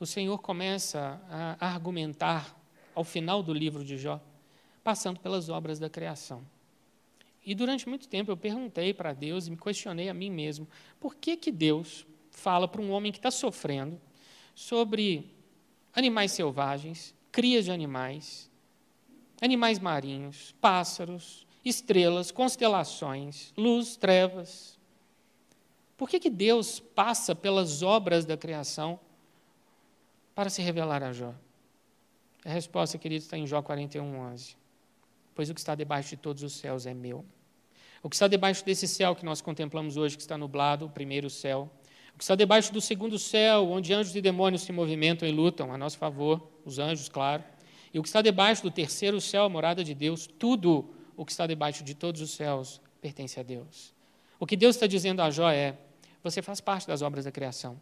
[0.00, 2.52] o Senhor começa a argumentar
[2.92, 4.20] ao final do livro de Jó,
[4.82, 6.44] passando pelas obras da criação.
[7.46, 10.66] E durante muito tempo eu perguntei para Deus e me questionei a mim mesmo:
[10.98, 14.00] por que, que Deus fala para um homem que está sofrendo
[14.52, 15.32] sobre
[15.94, 18.50] animais selvagens, crias de animais,
[19.40, 24.78] animais marinhos, pássaros, estrelas, constelações, luz, trevas.
[25.96, 28.98] Por que, que Deus passa pelas obras da criação
[30.34, 31.34] para se revelar a Jó?
[32.44, 34.56] A resposta, querido, está em Jó 41, 11.
[35.34, 37.24] Pois o que está debaixo de todos os céus é meu.
[38.02, 41.28] O que está debaixo desse céu que nós contemplamos hoje, que está nublado, o primeiro
[41.28, 41.70] céu.
[42.14, 45.72] O que está debaixo do segundo céu, onde anjos e demônios se movimentam e lutam
[45.72, 47.44] a nosso favor, os anjos, claro.
[47.92, 51.32] E o que está debaixo do terceiro céu, a morada de Deus, tudo o que
[51.32, 53.92] está debaixo de todos os céus pertence a Deus.
[54.38, 55.76] O que Deus está dizendo a Jó é:
[56.22, 57.78] você faz parte das obras da criação.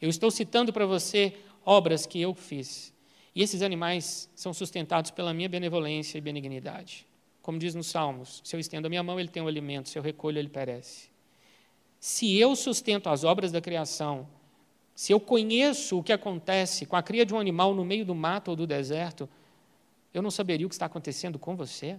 [0.00, 2.90] Eu estou citando para você obras que eu fiz.
[3.34, 7.06] E esses animais são sustentados pela minha benevolência e benignidade.
[7.42, 9.90] Como diz nos Salmos: se eu estendo a minha mão, ele tem o um alimento,
[9.90, 11.10] se eu recolho, ele perece.
[12.00, 14.26] Se eu sustento as obras da criação,
[14.94, 18.14] se eu conheço o que acontece com a cria de um animal no meio do
[18.14, 19.28] mato ou do deserto,
[20.12, 21.98] eu não saberia o que está acontecendo com você?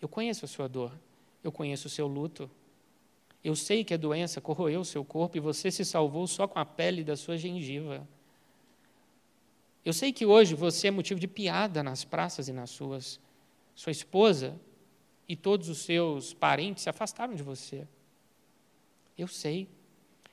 [0.00, 0.92] Eu conheço a sua dor,
[1.42, 2.50] eu conheço o seu luto.
[3.42, 6.58] Eu sei que a doença corroeu o seu corpo e você se salvou só com
[6.58, 8.06] a pele da sua gengiva.
[9.84, 13.20] Eu sei que hoje você é motivo de piada nas praças e nas suas.
[13.74, 14.58] Sua esposa
[15.28, 17.86] e todos os seus parentes se afastaram de você.
[19.16, 19.68] Eu sei,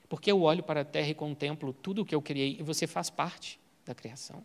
[0.08, 2.86] porque eu olho para a terra e contemplo tudo o que eu criei e você
[2.86, 4.44] faz parte da criação.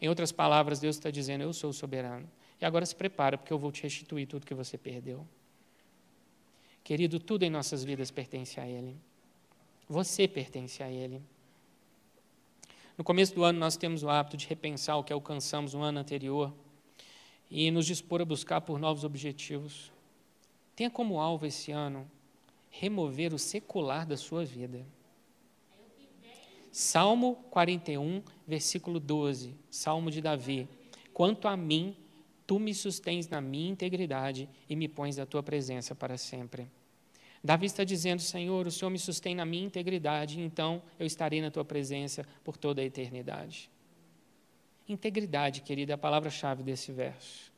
[0.00, 2.28] Em outras palavras, Deus está dizendo: Eu sou o soberano.
[2.60, 5.26] E agora se prepara, porque eu vou te restituir tudo que você perdeu.
[6.82, 8.96] Querido, tudo em nossas vidas pertence a Ele.
[9.88, 11.22] Você pertence a Ele.
[12.96, 16.00] No começo do ano, nós temos o hábito de repensar o que alcançamos no ano
[16.00, 16.52] anterior
[17.50, 19.90] e nos dispor a buscar por novos objetivos.
[20.76, 22.10] Tenha como alvo esse ano
[22.70, 24.86] remover o secular da sua vida.
[26.72, 30.68] Salmo 41, versículo 12, Salmo de Davi.
[31.12, 31.96] Quanto a mim,
[32.46, 36.70] tu me sustens na minha integridade e me pões da tua presença para sempre.
[37.42, 41.50] Davi está dizendo: Senhor, o Senhor me sustém na minha integridade, então eu estarei na
[41.50, 43.70] tua presença por toda a eternidade.
[44.88, 47.50] Integridade, querida, é a palavra-chave desse verso.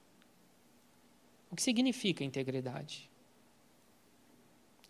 [1.50, 3.10] O que significa integridade?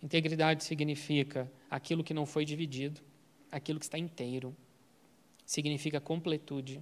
[0.03, 3.01] Integridade significa aquilo que não foi dividido,
[3.53, 4.57] aquilo que está inteiro.
[5.45, 6.81] Significa completude.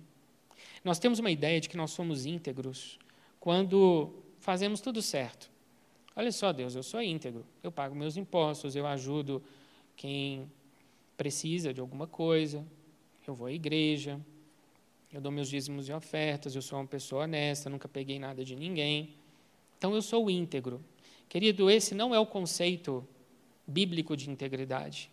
[0.84, 2.98] Nós temos uma ideia de que nós somos íntegros
[3.40, 5.50] quando fazemos tudo certo.
[6.14, 7.44] Olha só, Deus, eu sou íntegro.
[7.62, 9.42] Eu pago meus impostos, eu ajudo
[9.96, 10.50] quem
[11.16, 12.64] precisa de alguma coisa,
[13.26, 14.18] eu vou à igreja,
[15.12, 18.54] eu dou meus dízimos e ofertas, eu sou uma pessoa honesta, nunca peguei nada de
[18.56, 19.14] ninguém.
[19.76, 20.82] Então eu sou íntegro.
[21.28, 23.06] Querido, esse não é o conceito
[23.66, 25.10] bíblico de integridade.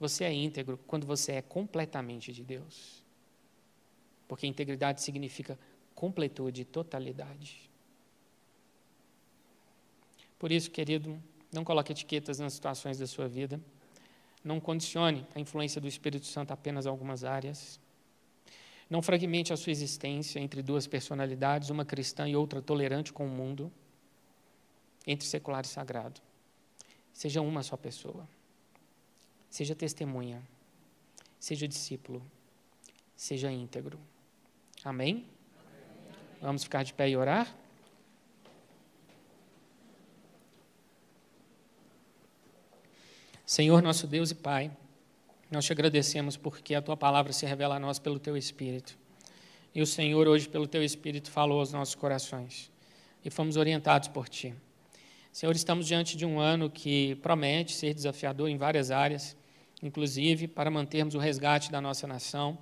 [0.00, 3.04] Você é íntegro quando você é completamente de Deus.
[4.26, 5.58] Porque integridade significa
[5.94, 7.68] completude, totalidade.
[10.38, 11.22] Por isso, querido,
[11.52, 13.60] não coloque etiquetas nas situações da sua vida.
[14.42, 17.78] Não condicione a influência do Espírito Santo apenas a algumas áreas.
[18.88, 23.28] Não fragmente a sua existência entre duas personalidades, uma cristã e outra tolerante com o
[23.28, 23.70] mundo,
[25.06, 26.20] entre secular e sagrado.
[27.12, 28.26] Seja uma só pessoa.
[29.50, 30.40] Seja testemunha.
[31.38, 32.22] Seja discípulo.
[33.16, 33.98] Seja íntegro.
[34.84, 35.26] Amém?
[36.40, 37.54] Vamos ficar de pé e orar?
[43.44, 44.70] Senhor nosso Deus e Pai,
[45.50, 48.96] nós te agradecemos porque a tua palavra se revela a nós pelo teu Espírito.
[49.74, 52.70] E o Senhor, hoje, pelo teu Espírito, falou aos nossos corações.
[53.24, 54.54] E fomos orientados por ti.
[55.32, 59.36] Senhor, estamos diante de um ano que promete ser desafiador em várias áreas,
[59.82, 62.58] inclusive para mantermos o resgate da nossa nação,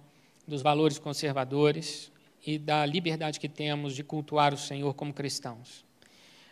[0.47, 2.11] dos valores conservadores
[2.47, 5.85] e da liberdade que temos de cultuar o Senhor como cristãos.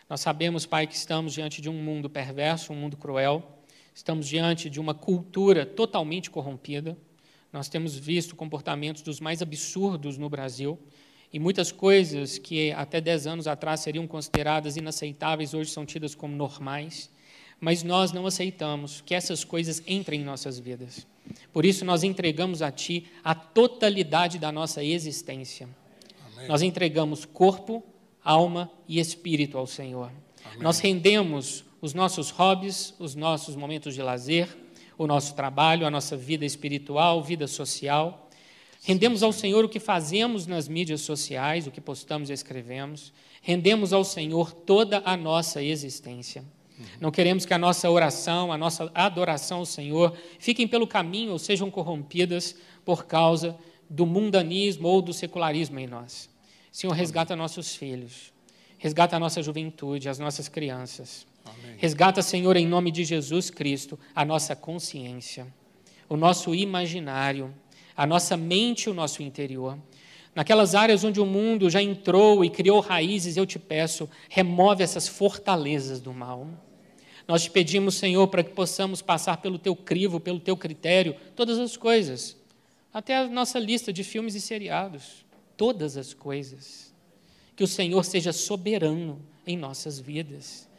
[0.09, 3.57] Nós sabemos, Pai, que estamos diante de um mundo perverso, um mundo cruel
[3.97, 6.95] Estamos diante de uma cultura totalmente corrompida.
[7.51, 10.77] Nós temos visto comportamentos dos mais absurdos no Brasil.
[11.33, 16.35] E muitas coisas que até 10 anos atrás seriam consideradas inaceitáveis, hoje são tidas como
[16.35, 17.09] normais.
[17.59, 21.07] Mas nós não aceitamos que essas coisas entrem em nossas vidas.
[21.51, 25.67] Por isso, nós entregamos a Ti a totalidade da nossa existência.
[26.33, 26.47] Amém.
[26.47, 27.83] Nós entregamos corpo,
[28.23, 30.11] alma e espírito ao Senhor.
[30.45, 30.59] Amém.
[30.59, 34.47] Nós rendemos os nossos hobbies, os nossos momentos de lazer,
[34.97, 38.29] o nosso trabalho, a nossa vida espiritual, vida social.
[38.83, 43.11] Rendemos ao Senhor o que fazemos nas mídias sociais, o que postamos e escrevemos.
[43.41, 46.43] Rendemos ao Senhor toda a nossa existência.
[46.99, 51.39] Não queremos que a nossa oração, a nossa adoração ao Senhor fiquem pelo caminho ou
[51.39, 52.55] sejam corrompidas
[52.85, 53.57] por causa
[53.89, 56.29] do mundanismo ou do secularismo em nós.
[56.71, 58.31] Senhor, resgata nossos filhos,
[58.77, 61.25] resgata a nossa juventude, as nossas crianças.
[61.43, 61.75] Amém.
[61.77, 65.47] Resgata, Senhor, em nome de Jesus Cristo, a nossa consciência,
[66.07, 67.53] o nosso imaginário,
[67.95, 69.77] a nossa mente, o nosso interior.
[70.35, 75.07] Naquelas áreas onde o mundo já entrou e criou raízes, eu te peço, remove essas
[75.07, 76.47] fortalezas do mal.
[77.27, 81.59] Nós te pedimos, Senhor, para que possamos passar pelo teu crivo, pelo teu critério, todas
[81.59, 82.37] as coisas,
[82.93, 85.25] até a nossa lista de filmes e seriados,
[85.57, 86.93] todas as coisas.
[87.55, 90.69] Que o Senhor seja soberano em nossas vidas.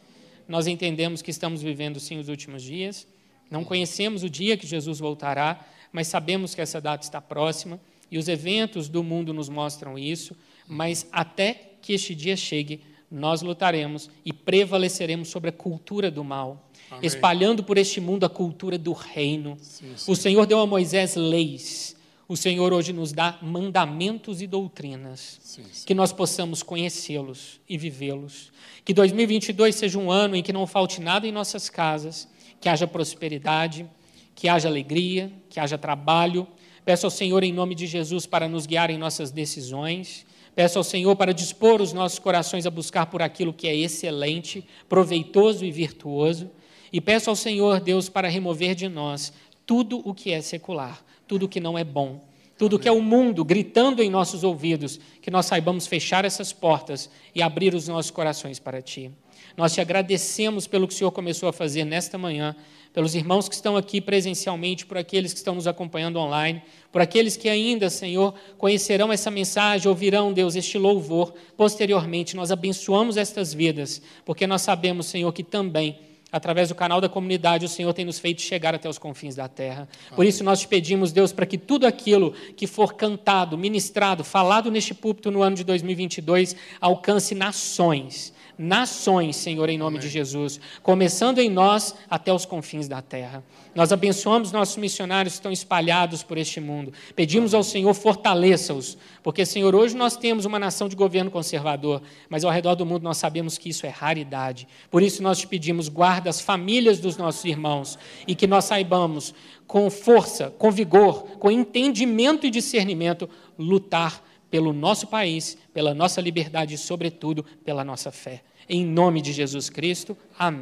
[0.47, 3.07] Nós entendemos que estamos vivendo sim os últimos dias,
[3.51, 7.79] não conhecemos o dia que Jesus voltará, mas sabemos que essa data está próxima
[8.09, 10.35] e os eventos do mundo nos mostram isso,
[10.67, 12.81] mas até que este dia chegue,
[13.11, 17.05] nós lutaremos e prevaleceremos sobre a cultura do mal, Amém.
[17.05, 19.57] espalhando por este mundo a cultura do reino.
[19.61, 20.11] Sim, sim.
[20.11, 21.95] O Senhor deu a Moisés leis,
[22.27, 28.51] o Senhor hoje nos dá mandamentos e doutrinas, sim, que nós possamos conhecê-los e vivê-los.
[28.85, 32.27] Que 2022 seja um ano em que não falte nada em nossas casas,
[32.61, 33.89] que haja prosperidade,
[34.35, 36.47] que haja alegria, que haja trabalho,
[36.89, 40.25] Peço ao Senhor, em nome de Jesus, para nos guiar em nossas decisões.
[40.55, 44.65] Peço ao Senhor para dispor os nossos corações a buscar por aquilo que é excelente,
[44.87, 46.49] proveitoso e virtuoso.
[46.91, 49.31] E peço ao Senhor, Deus, para remover de nós
[49.65, 52.27] tudo o que é secular, tudo o que não é bom,
[52.57, 56.51] tudo o que é o mundo gritando em nossos ouvidos, que nós saibamos fechar essas
[56.51, 59.11] portas e abrir os nossos corações para Ti.
[59.55, 62.55] Nós te agradecemos pelo que o Senhor começou a fazer nesta manhã,
[62.99, 67.37] pelos irmãos que estão aqui presencialmente, por aqueles que estão nos acompanhando online, por aqueles
[67.37, 72.35] que ainda, Senhor, conhecerão essa mensagem, ouvirão, Deus, este louvor posteriormente.
[72.35, 75.97] Nós abençoamos estas vidas, porque nós sabemos, Senhor, que também
[76.29, 79.47] através do canal da comunidade, o Senhor tem nos feito chegar até os confins da
[79.47, 79.87] terra.
[80.13, 84.69] Por isso nós te pedimos, Deus, para que tudo aquilo que for cantado, ministrado, falado
[84.69, 90.05] neste púlpito no ano de 2022 alcance nações nações, Senhor, em nome Amém.
[90.05, 93.41] de Jesus, começando em nós até os confins da terra.
[93.73, 96.91] Nós abençoamos nossos missionários que estão espalhados por este mundo.
[97.15, 102.43] Pedimos ao Senhor, fortaleça-os, porque, Senhor, hoje nós temos uma nação de governo conservador, mas
[102.43, 104.67] ao redor do mundo nós sabemos que isso é raridade.
[104.91, 107.97] Por isso nós te pedimos, guarda as famílias dos nossos irmãos
[108.27, 109.33] e que nós saibamos,
[109.65, 116.73] com força, com vigor, com entendimento e discernimento, lutar pelo nosso país, pela nossa liberdade
[116.75, 118.41] e, sobretudo, pela nossa fé.
[118.67, 120.57] Em nome de Jesus Cristo, amém.